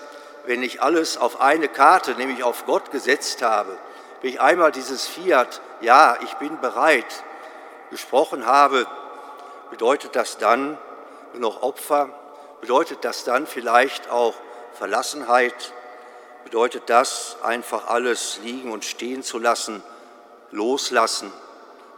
wenn 0.47 0.63
ich 0.63 0.83
alles 0.83 1.17
auf 1.17 1.41
eine 1.41 1.69
Karte, 1.69 2.15
nämlich 2.15 2.43
auf 2.43 2.67
Gott 2.67 2.91
gesetzt 2.91 3.43
habe, 3.43 3.77
wenn 4.21 4.31
ich 4.31 4.41
einmal 4.41 4.73
dieses 4.73 5.07
Fiat, 5.07 5.61
ja, 5.81 6.17
ich 6.23 6.35
bin 6.35 6.61
bereit, 6.61 7.25
gesprochen 7.91 8.47
habe, 8.47 8.87
bedeutet 9.71 10.15
das 10.15 10.39
dann 10.39 10.79
nur 11.33 11.41
noch 11.41 11.63
Opfer? 11.63 12.11
Bedeutet 12.61 13.05
das 13.05 13.25
dann 13.25 13.47
vielleicht 13.47 14.11
auch 14.11 14.35
Verlassenheit? 14.75 15.73
Bedeutet 16.45 16.85
das 16.91 17.37
einfach 17.43 17.89
alles 17.89 18.41
liegen 18.43 18.73
und 18.73 18.85
stehen 18.85 19.23
zu 19.23 19.39
lassen, 19.39 19.83
loslassen, 20.51 21.33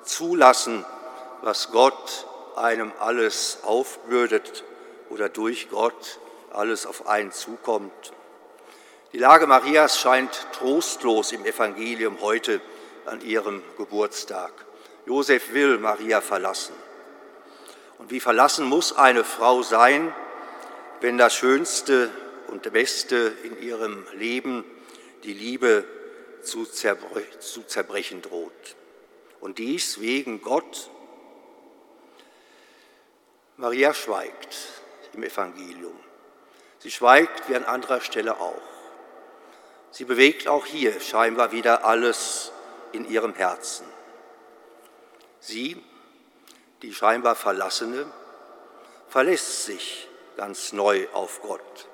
zulassen, 0.05 0.85
was 1.43 1.71
Gott 1.73 2.27
einem 2.57 2.93
alles 2.99 3.59
aufbürdet 3.65 4.65
oder 5.11 5.29
durch 5.29 5.71
Gott 5.71 6.21
alles 6.53 6.87
auf 6.87 7.09
einen 7.09 7.33
zukommt? 7.33 8.13
Die 9.13 9.19
Lage 9.19 9.47
Marias 9.47 10.01
scheint 10.01 10.47
trostlos 10.55 11.33
im 11.33 11.45
Evangelium 11.45 12.23
heute 12.23 12.63
an 13.05 13.21
ihrem 13.21 13.63
Geburtstag. 13.77 14.53
Josef 15.05 15.53
will 15.53 15.77
Maria 15.77 16.23
verlassen. 16.23 16.75
Und 17.99 18.11
wie 18.11 18.21
verlassen 18.21 18.65
muss 18.65 18.97
eine 18.97 19.23
Frau 19.23 19.63
sein, 19.63 20.15
wenn 21.03 21.19
das 21.19 21.35
Schönste 21.35 22.11
und 22.49 22.73
Beste 22.73 23.35
in 23.43 23.61
ihrem 23.61 24.07
Leben, 24.15 24.65
die 25.25 25.35
Liebe, 25.35 25.85
zu, 26.43 26.65
zerbre 26.65 27.23
zu 27.39 27.65
zerbrechen 27.65 28.23
droht. 28.23 28.77
Und 29.41 29.59
dies 29.59 30.01
wegen 30.01 30.41
Gott. 30.41 30.89
Maria 33.59 33.93
schweigt 33.93 34.57
im 35.13 35.23
Evangelium. 35.23 36.01
Sie 36.79 36.91
schweigt 36.91 37.51
wie 37.51 37.57
an 37.57 37.65
anderer 37.65 38.01
Stelle 38.01 38.41
auch. 38.41 38.72
Sie 39.93 40.07
bewegt 40.07 40.49
auch 40.49 40.65
hier 40.65 40.99
scheinbar 41.01 41.53
wieder 41.53 41.85
alles 41.85 42.51
in 42.93 43.09
ihrem 43.09 43.35
Herzen. 43.35 43.87
Sie, 45.39 45.83
die 46.81 46.95
scheinbar 46.95 47.37
Verlassene, 47.37 48.11
verlässt 49.09 49.67
sich 49.67 50.09
ganz 50.39 50.73
neu 50.73 51.07
auf 51.13 51.43
Gott. 51.43 51.89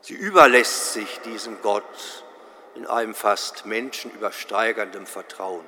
Sie 0.00 0.14
überlässt 0.14 0.94
sich 0.94 1.20
diesem 1.20 1.62
Gott 1.62 2.24
in 2.74 2.88
einem 2.88 3.14
fast 3.14 3.66
menschenübersteigerndem 3.66 5.06
Vertrauen. 5.06 5.64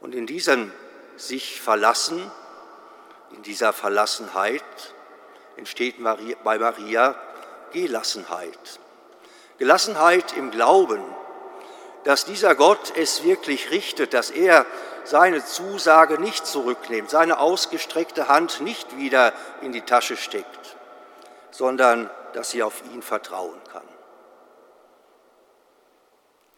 Und 0.00 0.16
in 0.16 0.26
diesem 0.26 0.72
sich 1.16 1.60
verlassen, 1.60 2.28
in 3.30 3.42
dieser 3.44 3.72
Verlassenheit 3.72 4.64
entsteht 5.56 6.02
bei 6.42 6.58
Maria 6.58 7.14
Gelassenheit. 7.72 8.80
Gelassenheit 9.62 10.36
im 10.36 10.50
Glauben, 10.50 11.00
dass 12.02 12.24
dieser 12.24 12.56
Gott 12.56 12.96
es 12.96 13.22
wirklich 13.22 13.70
richtet, 13.70 14.12
dass 14.12 14.32
er 14.32 14.66
seine 15.04 15.44
Zusage 15.44 16.20
nicht 16.20 16.44
zurücknimmt, 16.44 17.08
seine 17.08 17.38
ausgestreckte 17.38 18.26
Hand 18.26 18.60
nicht 18.60 18.96
wieder 18.96 19.32
in 19.60 19.70
die 19.70 19.82
Tasche 19.82 20.16
steckt, 20.16 20.76
sondern 21.52 22.10
dass 22.32 22.50
sie 22.50 22.64
auf 22.64 22.82
ihn 22.92 23.02
vertrauen 23.02 23.60
kann. 23.72 23.86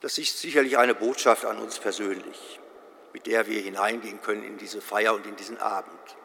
Das 0.01 0.17
ist 0.17 0.39
sicherlich 0.39 0.79
eine 0.79 0.95
Botschaft 0.95 1.45
an 1.45 1.59
uns 1.59 1.79
persönlich, 1.79 2.59
mit 3.13 3.27
der 3.27 3.47
wir 3.47 3.61
hineingehen 3.61 4.23
können 4.23 4.45
in 4.45 4.57
diese 4.57 4.81
Feier 4.81 5.13
und 5.13 5.27
in 5.27 5.37
diesen 5.37 5.61
Abend. 5.61 6.17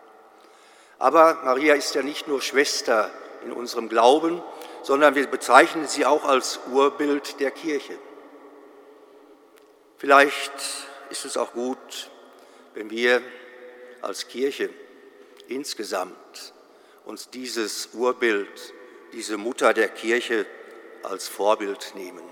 Aber 0.98 1.40
Maria 1.44 1.74
ist 1.74 1.94
ja 1.94 2.04
nicht 2.04 2.30
nur 2.30 2.42
Schwester 2.42 3.12
in 3.44 3.52
unserem 3.52 3.90
Glauben, 3.90 4.42
sondern 4.84 5.16
wir 5.16 5.28
bezeichnen 5.28 5.88
sie 5.88 6.06
auch 6.06 6.26
als 6.26 6.60
Urbild 6.72 7.40
der 7.40 7.52
Kirche. 7.52 7.98
Vielleicht 9.98 10.54
ist 11.10 11.26
es 11.26 11.38
auch 11.38 11.54
gut, 11.54 12.10
wenn 12.74 12.90
wir 12.90 13.22
als 14.02 14.28
Kirche 14.28 14.70
insgesamt 15.48 16.54
uns 17.06 17.30
dieses 17.30 17.90
Urbild, 17.94 18.74
diese 19.14 19.38
Mutter 19.38 19.74
der 19.74 19.90
Kirche 19.90 20.46
als 21.04 21.28
Vorbild 21.28 21.94
nehmen. 21.96 22.24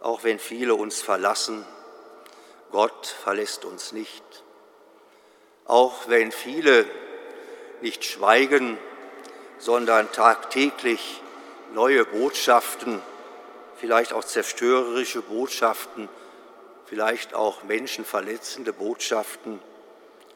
Auch 0.00 0.24
wenn 0.24 0.38
viele 0.38 0.74
uns 0.74 1.02
verlassen, 1.02 1.64
Gott 2.70 3.06
verlässt 3.06 3.64
uns 3.64 3.92
nicht. 3.92 4.24
Auch 5.66 6.08
wenn 6.08 6.32
viele 6.32 6.86
nicht 7.82 8.04
schweigen, 8.04 8.78
sondern 9.60 10.10
tagtäglich 10.10 11.22
neue 11.72 12.04
Botschaften, 12.04 13.00
vielleicht 13.76 14.12
auch 14.12 14.24
zerstörerische 14.24 15.22
Botschaften 15.22 16.08
vielleicht 16.90 17.34
auch 17.34 17.62
menschenverletzende 17.62 18.72
Botschaften 18.72 19.60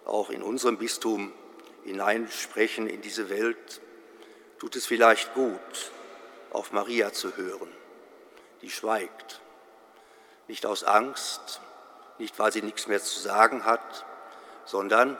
auch 0.05 0.31
in 0.31 0.41
unserem 0.41 0.79
Bistum 0.79 1.33
hineinsprechen 1.83 2.87
in 2.87 3.03
diese 3.03 3.29
Welt, 3.29 3.81
tut 4.61 4.77
es 4.77 4.87
vielleicht 4.87 5.35
gut, 5.35 5.91
auf 6.53 6.70
Maria 6.70 7.12
zu 7.12 7.37
hören, 7.37 7.68
die 8.62 8.70
schweigt. 8.70 9.41
Nicht 10.47 10.64
aus 10.64 10.85
Angst, 10.85 11.61
nicht 12.18 12.39
weil 12.39 12.53
sie 12.53 12.62
nichts 12.62 12.87
mehr 12.87 13.03
zu 13.03 13.18
sagen 13.18 13.64
hat, 13.64 14.05
sondern 14.64 15.18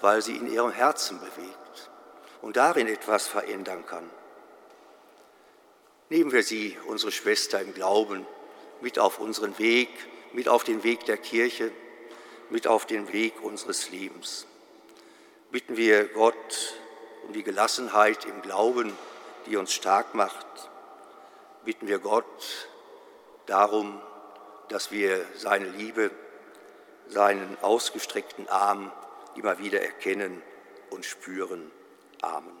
weil 0.00 0.22
sie 0.22 0.34
in 0.34 0.50
ihrem 0.50 0.70
Herzen 0.70 1.20
bewegt 1.20 1.59
und 2.42 2.56
darin 2.56 2.86
etwas 2.86 3.26
verändern 3.26 3.84
kann. 3.86 4.08
Nehmen 6.08 6.32
wir 6.32 6.42
sie, 6.42 6.76
unsere 6.86 7.12
Schwester 7.12 7.60
im 7.60 7.74
Glauben, 7.74 8.26
mit 8.80 8.98
auf 8.98 9.20
unseren 9.20 9.58
Weg, 9.58 9.88
mit 10.32 10.48
auf 10.48 10.64
den 10.64 10.82
Weg 10.82 11.04
der 11.04 11.16
Kirche, 11.16 11.70
mit 12.48 12.66
auf 12.66 12.86
den 12.86 13.12
Weg 13.12 13.40
unseres 13.42 13.90
Lebens. 13.90 14.46
Bitten 15.50 15.76
wir 15.76 16.04
Gott 16.04 16.74
um 17.26 17.32
die 17.32 17.42
Gelassenheit 17.42 18.24
im 18.24 18.42
Glauben, 18.42 18.92
die 19.46 19.56
uns 19.56 19.72
stark 19.72 20.14
macht. 20.14 20.46
Bitten 21.64 21.86
wir 21.86 21.98
Gott 21.98 22.68
darum, 23.46 24.00
dass 24.68 24.90
wir 24.90 25.24
seine 25.36 25.68
Liebe, 25.68 26.10
seinen 27.08 27.56
ausgestreckten 27.62 28.48
Arm 28.48 28.90
immer 29.36 29.58
wieder 29.58 29.80
erkennen 29.80 30.42
und 30.90 31.04
spüren. 31.04 31.70
Amen. 32.24 32.59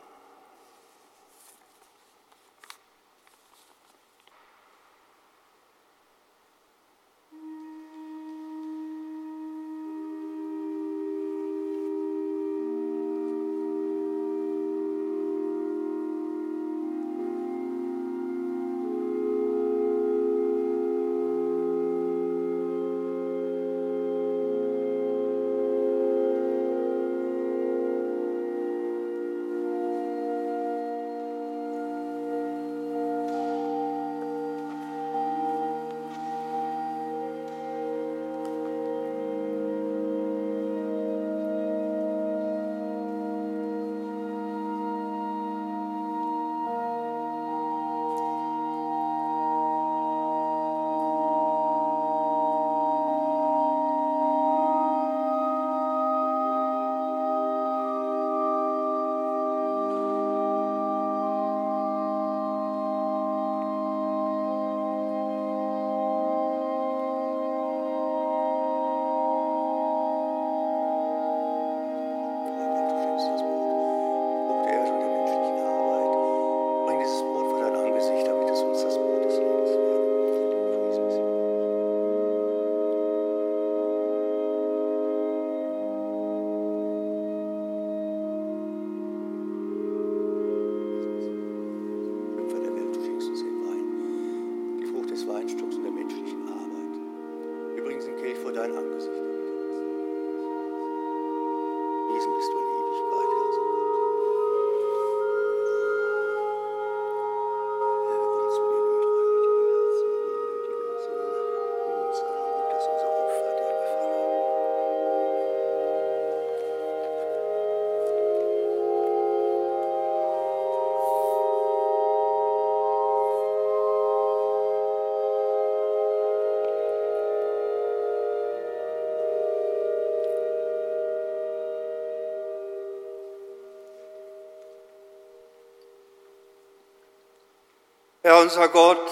Unser 138.40 138.68
Gott, 138.68 139.06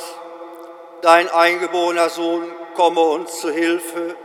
dein 1.03 1.29
eingeborener 1.29 2.09
Sohn 2.09 2.51
komme 2.75 3.03
uns 3.03 3.39
zu 3.41 3.51
Hilfe 3.51 4.17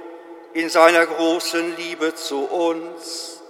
in 0.54 0.70
seiner 0.70 1.06
großen 1.06 1.76
Liebe 1.76 2.16
zu 2.16 2.46
uns. 2.46 3.42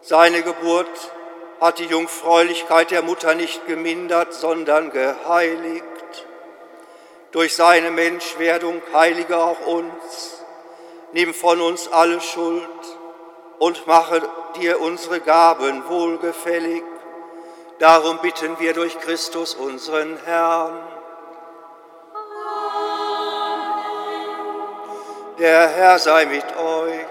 Seine 0.00 0.40
Geburt 0.40 0.88
hat 1.60 1.80
die 1.80 1.84
Jungfräulichkeit 1.84 2.92
der 2.92 3.02
Mutter 3.02 3.34
nicht 3.34 3.66
gemindert, 3.66 4.32
sondern 4.32 4.90
geheiligt. 4.90 5.84
Durch 7.32 7.54
seine 7.54 7.90
Menschwerdung 7.90 8.80
heilige 8.94 9.36
auch 9.36 9.66
uns. 9.66 10.42
Nimm 11.12 11.34
von 11.34 11.60
uns 11.60 11.88
alle 11.88 12.22
Schuld 12.22 12.68
und 13.58 13.86
mache 13.86 14.22
dir 14.56 14.80
unsere 14.80 15.20
Gaben 15.20 15.86
wohlgefällig. 15.90 16.82
Darum 17.78 18.18
bitten 18.18 18.58
wir 18.60 18.72
durch 18.72 18.98
Christus 19.00 19.54
unseren 19.54 20.16
Herrn. 20.24 20.78
Der 25.38 25.68
Herr 25.68 25.98
sei 25.98 26.26
mit 26.26 26.44
euch. 26.56 27.06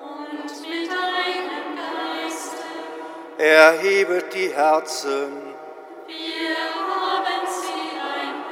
Und 0.00 0.68
mit 0.68 0.88
deinem 0.88 1.76
Geiste. 1.76 2.62
Erhebet 3.38 4.32
die 4.32 4.54
Herzen. 4.54 5.56
Wir 6.06 6.56
haben 6.86 7.46
sie, 7.48 7.98
ein 7.98 8.44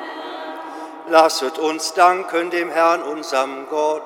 Herr. 1.07 1.12
Lasset 1.12 1.59
uns 1.59 1.95
danken 1.95 2.51
dem 2.51 2.70
Herrn, 2.70 3.05
unserem 3.05 3.68
Gott. 3.68 4.03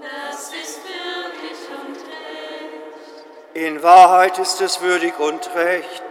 Das 0.00 0.52
ist 0.52 0.80
wirklich 0.84 1.58
und 1.82 1.96
recht. 1.96 3.54
In 3.54 3.82
Wahrheit 3.82 4.38
ist 4.38 4.60
es 4.60 4.80
würdig 4.80 5.18
und 5.18 5.52
recht, 5.56 6.04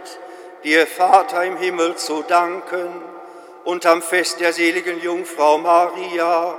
dir, 0.64 0.86
Vater 0.86 1.44
im 1.44 1.56
Himmel, 1.56 1.96
zu 1.96 2.22
danken 2.22 3.02
und 3.64 3.84
am 3.86 4.02
Fest 4.02 4.40
der 4.40 4.52
seligen 4.52 5.00
Jungfrau 5.00 5.58
Maria 5.58 6.58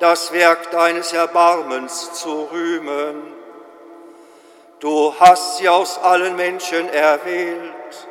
das 0.00 0.32
Werk 0.32 0.70
deines 0.70 1.12
Erbarmens 1.12 2.12
zu 2.14 2.48
rühmen. 2.52 3.34
Du 4.80 5.14
hast 5.18 5.58
sie 5.58 5.68
aus 5.68 5.98
allen 5.98 6.36
Menschen 6.36 6.88
erwählt 6.88 8.08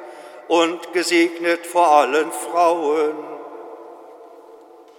und 0.48 0.92
gesegnet 0.94 1.66
vor 1.66 1.90
allen 1.90 2.32
Frauen. 2.32 3.16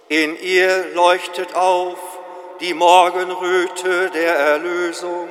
In 0.07 0.35
ihr 0.41 0.85
leuchtet 0.95 1.55
auf 1.55 1.99
die 2.59 2.73
Morgenröte 2.73 4.09
der 4.09 4.35
Erlösung. 4.35 5.29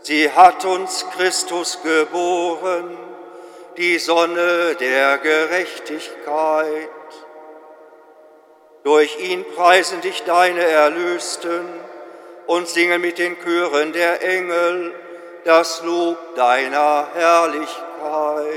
Sie 0.00 0.30
hat 0.30 0.64
uns 0.64 1.04
Christus 1.10 1.82
geboren, 1.82 2.96
die 3.78 3.98
Sonne 3.98 4.74
der 4.74 5.18
Gerechtigkeit. 5.18 6.88
Durch 8.82 9.18
ihn 9.20 9.44
preisen 9.54 10.00
dich 10.00 10.24
deine 10.24 10.62
Erlösten 10.62 11.64
und 12.46 12.68
singen 12.68 13.00
mit 13.00 13.18
den 13.18 13.36
Chören 13.40 13.92
der 13.92 14.22
Engel 14.22 14.94
das 15.44 15.82
Lob 15.84 16.34
deiner 16.34 17.08
Herrlichkeit. 17.14 18.47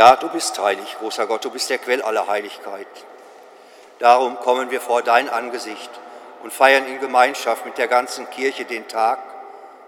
Ja, 0.00 0.16
du 0.16 0.30
bist 0.30 0.58
heilig, 0.58 0.96
großer 0.98 1.26
Gott, 1.26 1.44
du 1.44 1.50
bist 1.50 1.68
der 1.68 1.76
Quell 1.76 2.00
aller 2.00 2.26
Heiligkeit. 2.26 2.86
Darum 3.98 4.40
kommen 4.40 4.70
wir 4.70 4.80
vor 4.80 5.02
dein 5.02 5.28
Angesicht 5.28 5.90
und 6.42 6.54
feiern 6.54 6.86
in 6.86 7.00
Gemeinschaft 7.00 7.66
mit 7.66 7.76
der 7.76 7.86
ganzen 7.86 8.30
Kirche 8.30 8.64
den 8.64 8.88
Tag, 8.88 9.18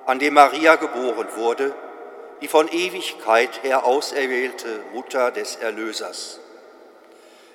an 0.05 0.19
dem 0.19 0.35
Maria 0.35 0.77
geboren 0.77 1.29
wurde, 1.37 1.75
die 2.43 2.49
von 2.49 2.69
Ewigkeit 2.69 3.63
her 3.63 3.87
auserwählte 3.87 4.81
Mutter 4.93 5.31
des 5.31 5.57
Erlösers. 5.57 6.41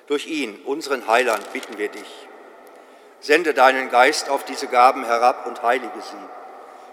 Durch 0.08 0.26
ihn, 0.26 0.60
unseren 0.64 1.06
Heiland, 1.06 1.52
bitten 1.52 1.78
wir 1.78 1.90
dich. 1.90 2.26
Sende 3.20 3.54
deinen 3.54 3.88
Geist 3.88 4.30
auf 4.30 4.42
diese 4.42 4.66
Gaben 4.66 5.04
herab 5.04 5.46
und 5.46 5.62
heilige 5.62 6.00
sie, 6.00 6.28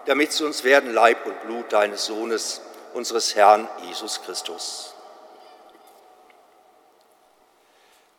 damit 0.05 0.31
sie 0.31 0.45
uns 0.45 0.63
werden 0.63 0.93
Leib 0.93 1.25
und 1.25 1.41
Blut 1.41 1.73
deines 1.73 2.05
Sohnes, 2.05 2.61
unseres 2.93 3.35
Herrn 3.35 3.67
Jesus 3.81 4.21
Christus. 4.21 4.94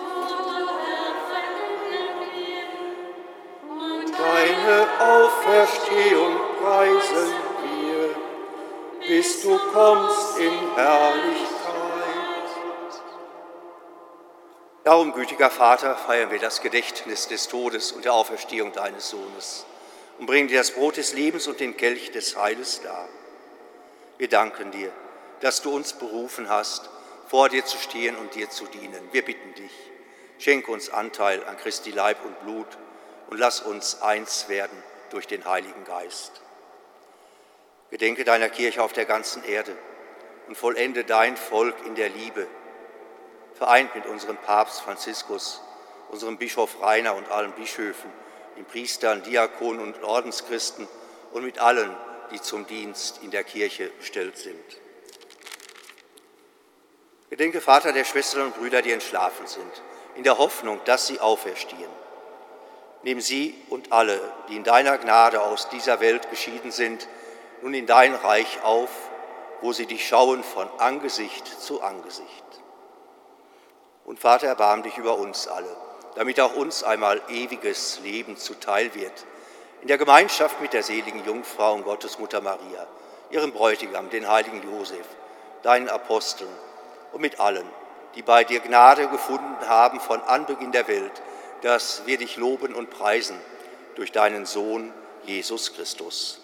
Und 3.68 4.12
Deine 4.18 4.88
Auferstehung 5.00 6.36
preisen 6.60 7.32
wir, 7.62 8.16
bis 9.06 9.42
du 9.42 9.56
kommst 9.72 10.38
in 10.38 10.74
Herrlichkeit. 10.74 11.48
Darum, 14.82 15.12
gütiger 15.12 15.50
Vater, 15.50 15.94
feiern 15.94 16.32
wir 16.32 16.40
das 16.40 16.60
Gedächtnis 16.60 17.28
des 17.28 17.46
Todes 17.46 17.92
und 17.92 18.04
der 18.04 18.14
Auferstehung 18.14 18.72
deines 18.72 19.10
Sohnes 19.10 19.64
und 20.18 20.26
bringen 20.26 20.48
dir 20.48 20.58
das 20.58 20.72
Brot 20.72 20.96
des 20.96 21.12
Lebens 21.12 21.46
und 21.46 21.60
den 21.60 21.76
Kelch 21.76 22.10
des 22.10 22.36
Heiles 22.36 22.80
dar. 22.82 23.08
Wir 24.18 24.28
danken 24.28 24.72
dir, 24.72 24.92
dass 25.40 25.62
du 25.62 25.74
uns 25.74 25.92
berufen 25.92 26.48
hast, 26.48 26.90
vor 27.28 27.48
dir 27.48 27.64
zu 27.64 27.78
stehen 27.78 28.16
und 28.16 28.34
dir 28.34 28.50
zu 28.50 28.66
dienen. 28.66 29.08
Wir 29.12 29.24
bitten 29.24 29.54
dich, 29.54 29.72
schenke 30.38 30.72
uns 30.72 30.90
Anteil 30.90 31.44
an 31.44 31.56
Christi 31.56 31.92
Leib 31.92 32.24
und 32.24 32.40
Blut 32.40 32.66
und 33.30 33.38
lass 33.38 33.60
uns 33.60 34.02
eins 34.02 34.48
werden 34.48 34.82
durch 35.10 35.28
den 35.28 35.44
Heiligen 35.44 35.84
Geist. 35.84 36.32
Gedenke 37.90 38.24
deiner 38.24 38.48
Kirche 38.48 38.82
auf 38.82 38.92
der 38.92 39.04
ganzen 39.04 39.44
Erde 39.44 39.76
und 40.48 40.56
vollende 40.56 41.04
dein 41.04 41.36
Volk 41.36 41.76
in 41.86 41.94
der 41.94 42.08
Liebe, 42.08 42.46
vereint 43.54 43.94
mit 43.94 44.06
unserem 44.06 44.36
Papst 44.36 44.80
Franziskus, 44.80 45.62
unserem 46.10 46.38
Bischof 46.38 46.82
Rainer 46.82 47.14
und 47.14 47.30
allen 47.30 47.52
Bischöfen, 47.52 48.10
den 48.56 48.64
Priestern, 48.64 49.22
Diakonen 49.22 49.80
und 49.80 50.02
Ordenschristen 50.02 50.88
und 51.32 51.44
mit 51.44 51.58
allen, 51.58 51.94
die 52.30 52.40
zum 52.40 52.66
Dienst 52.66 53.20
in 53.22 53.30
der 53.30 53.44
Kirche 53.44 53.90
bestellt 53.98 54.38
sind. 54.38 54.64
Gedenke, 57.30 57.60
Vater, 57.60 57.92
der 57.92 58.04
Schwestern 58.04 58.46
und 58.46 58.56
Brüder, 58.56 58.82
die 58.82 58.92
entschlafen 58.92 59.46
sind, 59.46 59.82
in 60.16 60.24
der 60.24 60.38
Hoffnung, 60.38 60.80
dass 60.84 61.06
sie 61.06 61.20
auferstehen. 61.20 61.90
Nimm 63.02 63.20
sie 63.20 63.54
und 63.68 63.92
alle, 63.92 64.20
die 64.48 64.56
in 64.56 64.64
deiner 64.64 64.98
Gnade 64.98 65.42
aus 65.42 65.68
dieser 65.68 66.00
Welt 66.00 66.30
geschieden 66.30 66.72
sind, 66.72 67.06
nun 67.62 67.74
in 67.74 67.86
dein 67.86 68.14
Reich 68.14 68.62
auf, 68.62 68.90
wo 69.60 69.72
sie 69.72 69.86
dich 69.86 70.06
schauen 70.06 70.42
von 70.42 70.68
Angesicht 70.78 71.46
zu 71.46 71.82
Angesicht. 71.82 72.44
Und 74.04 74.18
Vater, 74.18 74.46
erbarm 74.46 74.82
dich 74.82 74.96
über 74.96 75.18
uns 75.18 75.48
alle, 75.48 75.76
damit 76.14 76.40
auch 76.40 76.54
uns 76.54 76.82
einmal 76.82 77.20
ewiges 77.28 78.00
Leben 78.00 78.36
zuteil 78.36 78.94
wird, 78.94 79.12
in 79.80 79.88
der 79.88 79.98
Gemeinschaft 79.98 80.60
mit 80.60 80.72
der 80.72 80.82
seligen 80.82 81.24
Jungfrau 81.24 81.74
und 81.74 81.84
Gottesmutter 81.84 82.40
Maria, 82.40 82.86
ihrem 83.30 83.52
Bräutigam, 83.52 84.10
den 84.10 84.28
heiligen 84.28 84.62
Josef, 84.62 85.06
deinen 85.62 85.88
Aposteln 85.88 86.50
und 87.12 87.20
mit 87.20 87.40
allen, 87.40 87.66
die 88.14 88.22
bei 88.22 88.44
dir 88.44 88.60
Gnade 88.60 89.08
gefunden 89.08 89.68
haben 89.68 90.00
von 90.00 90.20
Anbeginn 90.22 90.72
der 90.72 90.88
Welt, 90.88 91.22
dass 91.62 92.02
wir 92.06 92.18
dich 92.18 92.36
loben 92.36 92.74
und 92.74 92.90
preisen 92.90 93.38
durch 93.94 94.12
deinen 94.12 94.46
Sohn 94.46 94.92
Jesus 95.24 95.74
Christus. 95.74 96.40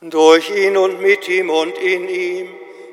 Durch 0.00 0.50
ihn 0.50 0.76
und 0.76 1.00
mit 1.00 1.28
ihm 1.28 1.48
und 1.48 1.78
in 1.78 2.08
ihm 2.08 2.61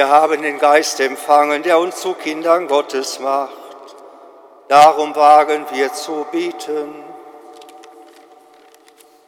Wir 0.00 0.08
haben 0.08 0.40
den 0.40 0.58
Geist 0.58 0.98
empfangen, 1.00 1.62
der 1.62 1.78
uns 1.78 1.96
zu 2.00 2.14
Kindern 2.14 2.68
Gottes 2.68 3.18
macht. 3.20 3.52
Darum 4.68 5.14
wagen 5.14 5.66
wir 5.72 5.92
zu 5.92 6.26
beten. 6.32 7.04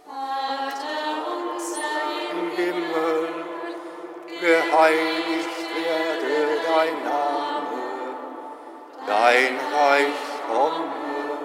Vater 0.07 1.27
unser 1.53 2.01
Im 2.31 2.57
Himmel, 2.57 3.29
geheiligt 4.41 5.61
werde 5.77 6.61
dein 6.67 7.05
Name, 7.05 8.17
dein 9.07 9.61
Reich 9.75 10.23
komme, 10.49 11.39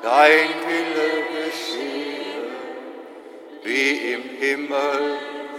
dein 0.00 0.48
Wille 0.66 1.12
geschehe, 1.34 2.48
wie 3.62 4.12
im 4.14 4.22
Himmel, 4.22 5.18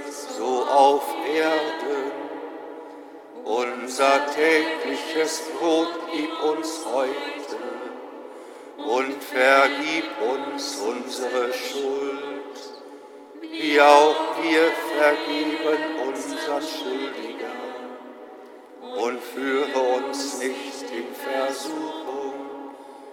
so 0.10 0.66
auf 0.66 1.06
Erden. 1.36 2.09
Unser 3.50 4.28
tägliches 4.28 5.42
Brot 5.58 5.88
gib 6.14 6.30
uns 6.44 6.86
heute 6.86 7.58
und 8.78 9.24
vergib 9.24 10.06
uns 10.22 10.76
unsere 10.76 11.52
Schuld, 11.52 12.54
wie 13.42 13.82
auch 13.82 14.16
wir 14.44 14.72
vergeben 14.96 15.84
unseren 16.08 16.62
Schuldigern. 16.62 17.50
Und 19.04 19.20
führe 19.20 19.80
uns 19.80 20.38
nicht 20.38 20.84
in 20.92 21.16
Versuchung, 21.16 22.36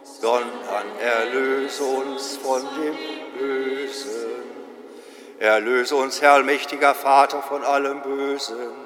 sondern 0.02 0.98
erlöse 1.00 1.82
uns 1.82 2.36
von 2.36 2.60
dem 2.60 2.94
Bösen. 3.38 4.42
Erlöse 5.38 5.96
uns, 5.96 6.20
Herr 6.20 6.32
allmächtiger 6.32 6.94
Vater, 6.94 7.40
von 7.40 7.64
allem 7.64 8.02
Bösen 8.02 8.85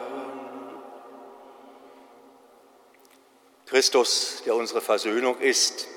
Christus, 3.71 4.43
der 4.45 4.53
unsere 4.53 4.81
Versöhnung 4.81 5.39
ist, 5.39 5.87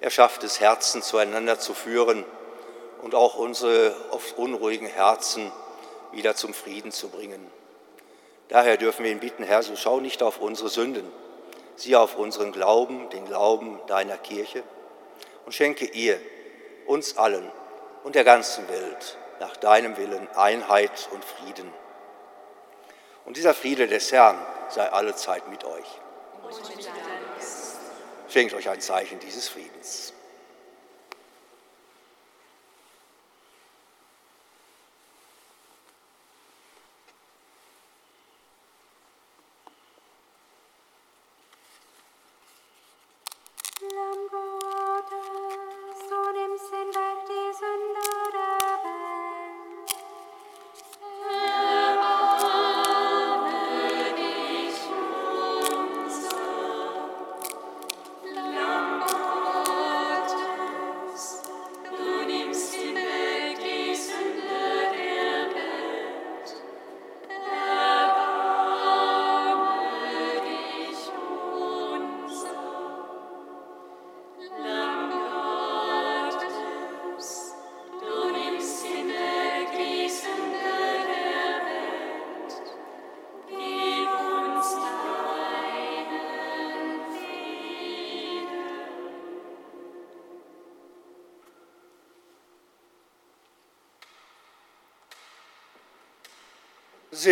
er 0.00 0.10
schafft 0.10 0.44
es, 0.44 0.60
Herzen 0.60 1.02
zueinander 1.02 1.58
zu 1.58 1.74
führen 1.74 2.24
und 3.02 3.16
auch 3.16 3.34
unsere 3.34 3.96
oft 4.12 4.38
unruhigen 4.38 4.86
Herzen 4.86 5.50
wieder 6.12 6.36
zum 6.36 6.54
Frieden 6.54 6.92
zu 6.92 7.08
bringen. 7.08 7.44
Daher 8.46 8.76
dürfen 8.76 9.04
wir 9.04 9.10
ihn 9.10 9.18
bitten, 9.18 9.42
Herr, 9.42 9.64
so 9.64 9.74
schau 9.74 9.98
nicht 9.98 10.22
auf 10.22 10.38
unsere 10.38 10.68
Sünden, 10.68 11.10
sieh 11.74 11.96
auf 11.96 12.14
unseren 12.14 12.52
Glauben, 12.52 13.10
den 13.10 13.24
Glauben 13.24 13.80
deiner 13.88 14.16
Kirche 14.16 14.62
und 15.46 15.54
schenke 15.54 15.84
ihr, 15.84 16.20
uns 16.86 17.16
allen 17.16 17.50
und 18.04 18.14
der 18.14 18.22
ganzen 18.22 18.68
Welt 18.68 19.18
nach 19.40 19.56
deinem 19.56 19.96
Willen 19.96 20.28
Einheit 20.36 21.08
und 21.10 21.24
Frieden. 21.24 21.72
Und 23.24 23.36
dieser 23.36 23.52
Friede 23.52 23.88
des 23.88 24.12
Herrn 24.12 24.38
sei 24.68 24.88
alle 24.92 25.16
Zeit 25.16 25.48
mit 25.48 25.64
euch. 25.64 26.00
Schenkt 28.28 28.54
euch 28.54 28.68
ein 28.68 28.80
Zeichen 28.80 29.18
dieses 29.20 29.48
Friedens. 29.48 30.12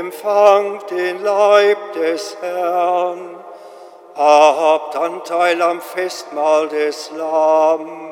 Empfangt 0.00 0.90
den 0.90 1.22
Leib 1.22 1.92
des 1.92 2.36
Herrn, 2.40 3.44
habt 4.16 4.96
Anteil 4.96 5.60
am 5.60 5.80
Festmahl 5.82 6.68
des 6.68 7.10
Lammes. 7.10 8.10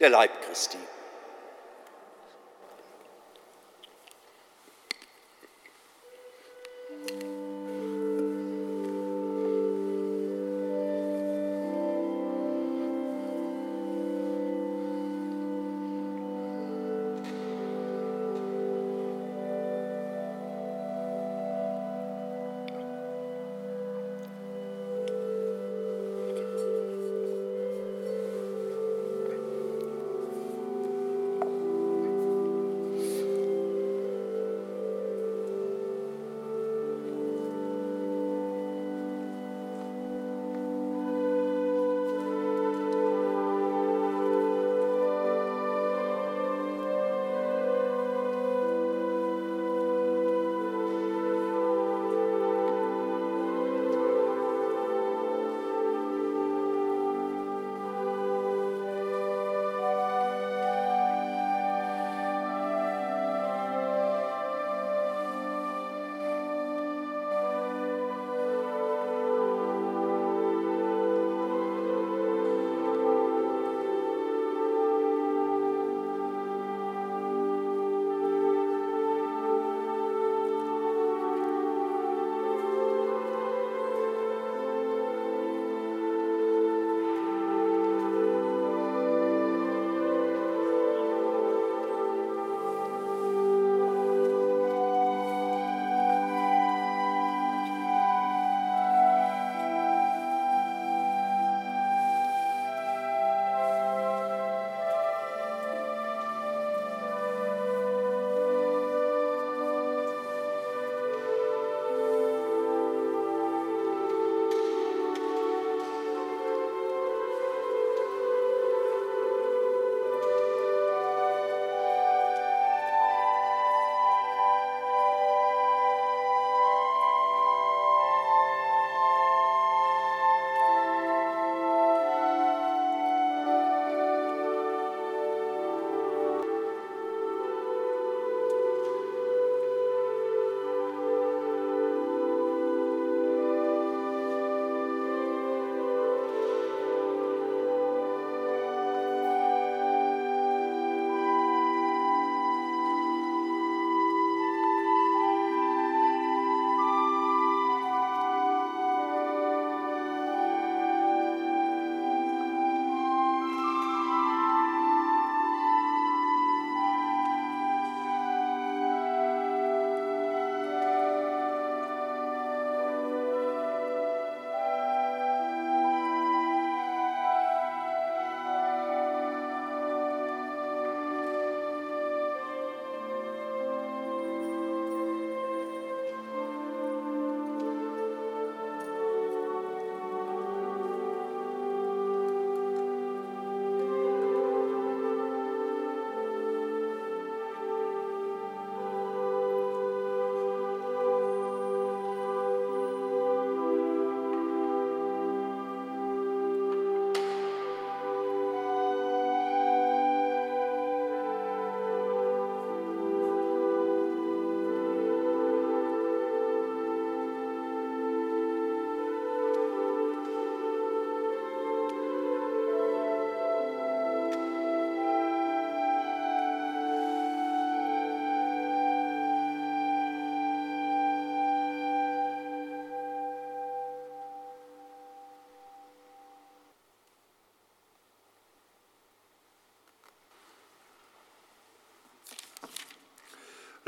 Der 0.00 0.08
Leib 0.08 0.40
Christi. 0.42 0.78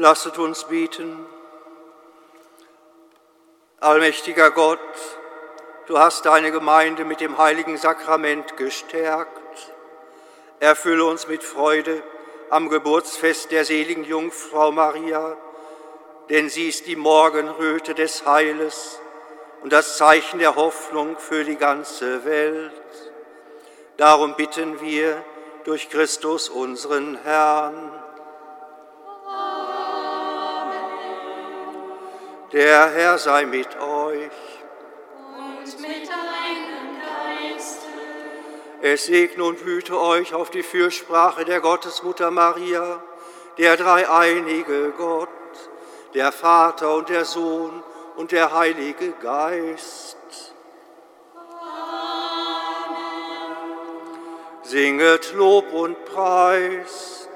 Lasset 0.02 0.36
uns 0.36 0.64
bieten. 0.64 1.24
Allmächtiger 3.78 4.50
Gott, 4.50 4.80
du 5.86 5.96
hast 5.96 6.26
deine 6.26 6.50
Gemeinde 6.50 7.04
mit 7.04 7.20
dem 7.20 7.38
heiligen 7.38 7.76
Sakrament 7.76 8.56
gestärkt. 8.56 9.30
Erfülle 10.58 11.04
uns 11.04 11.28
mit 11.28 11.44
Freude 11.44 12.02
am 12.50 12.68
Geburtsfest 12.68 13.52
der 13.52 13.64
seligen 13.64 14.02
Jungfrau 14.02 14.72
Maria, 14.72 15.36
denn 16.30 16.48
sie 16.48 16.66
ist 16.66 16.88
die 16.88 16.96
Morgenröte 16.96 17.94
des 17.94 18.26
Heiles 18.26 18.98
und 19.60 19.72
das 19.72 19.98
Zeichen 19.98 20.40
der 20.40 20.56
Hoffnung 20.56 21.16
für 21.16 21.44
die 21.44 21.54
ganze 21.54 22.24
Welt. 22.24 22.72
Darum 23.98 24.34
bitten 24.34 24.80
wir 24.80 25.24
durch 25.62 25.90
Christus 25.90 26.48
unseren 26.48 27.22
Herrn. 27.22 28.01
Der 32.52 32.90
Herr 32.90 33.16
sei 33.16 33.46
mit 33.46 33.80
euch. 33.80 34.30
Und 35.38 35.80
mit 35.80 36.06
deinem 36.06 37.00
Geiste. 37.00 37.86
Es 38.82 39.06
segne 39.06 39.44
und 39.44 39.60
hüte 39.60 39.98
euch 39.98 40.34
auf 40.34 40.50
die 40.50 40.62
Fürsprache 40.62 41.46
der 41.46 41.60
Gottesmutter 41.60 42.30
Maria, 42.30 43.02
der 43.56 43.78
dreieinige 43.78 44.92
Gott, 44.98 45.28
der 46.12 46.30
Vater 46.30 46.94
und 46.94 47.08
der 47.08 47.24
Sohn 47.24 47.82
und 48.16 48.32
der 48.32 48.52
Heilige 48.52 49.12
Geist. 49.12 50.18
Singet 54.62 55.32
Lob 55.34 55.72
und 55.72 56.04
Preis. 56.04 57.28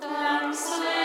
Dank 0.00 0.54
sei 0.54 0.95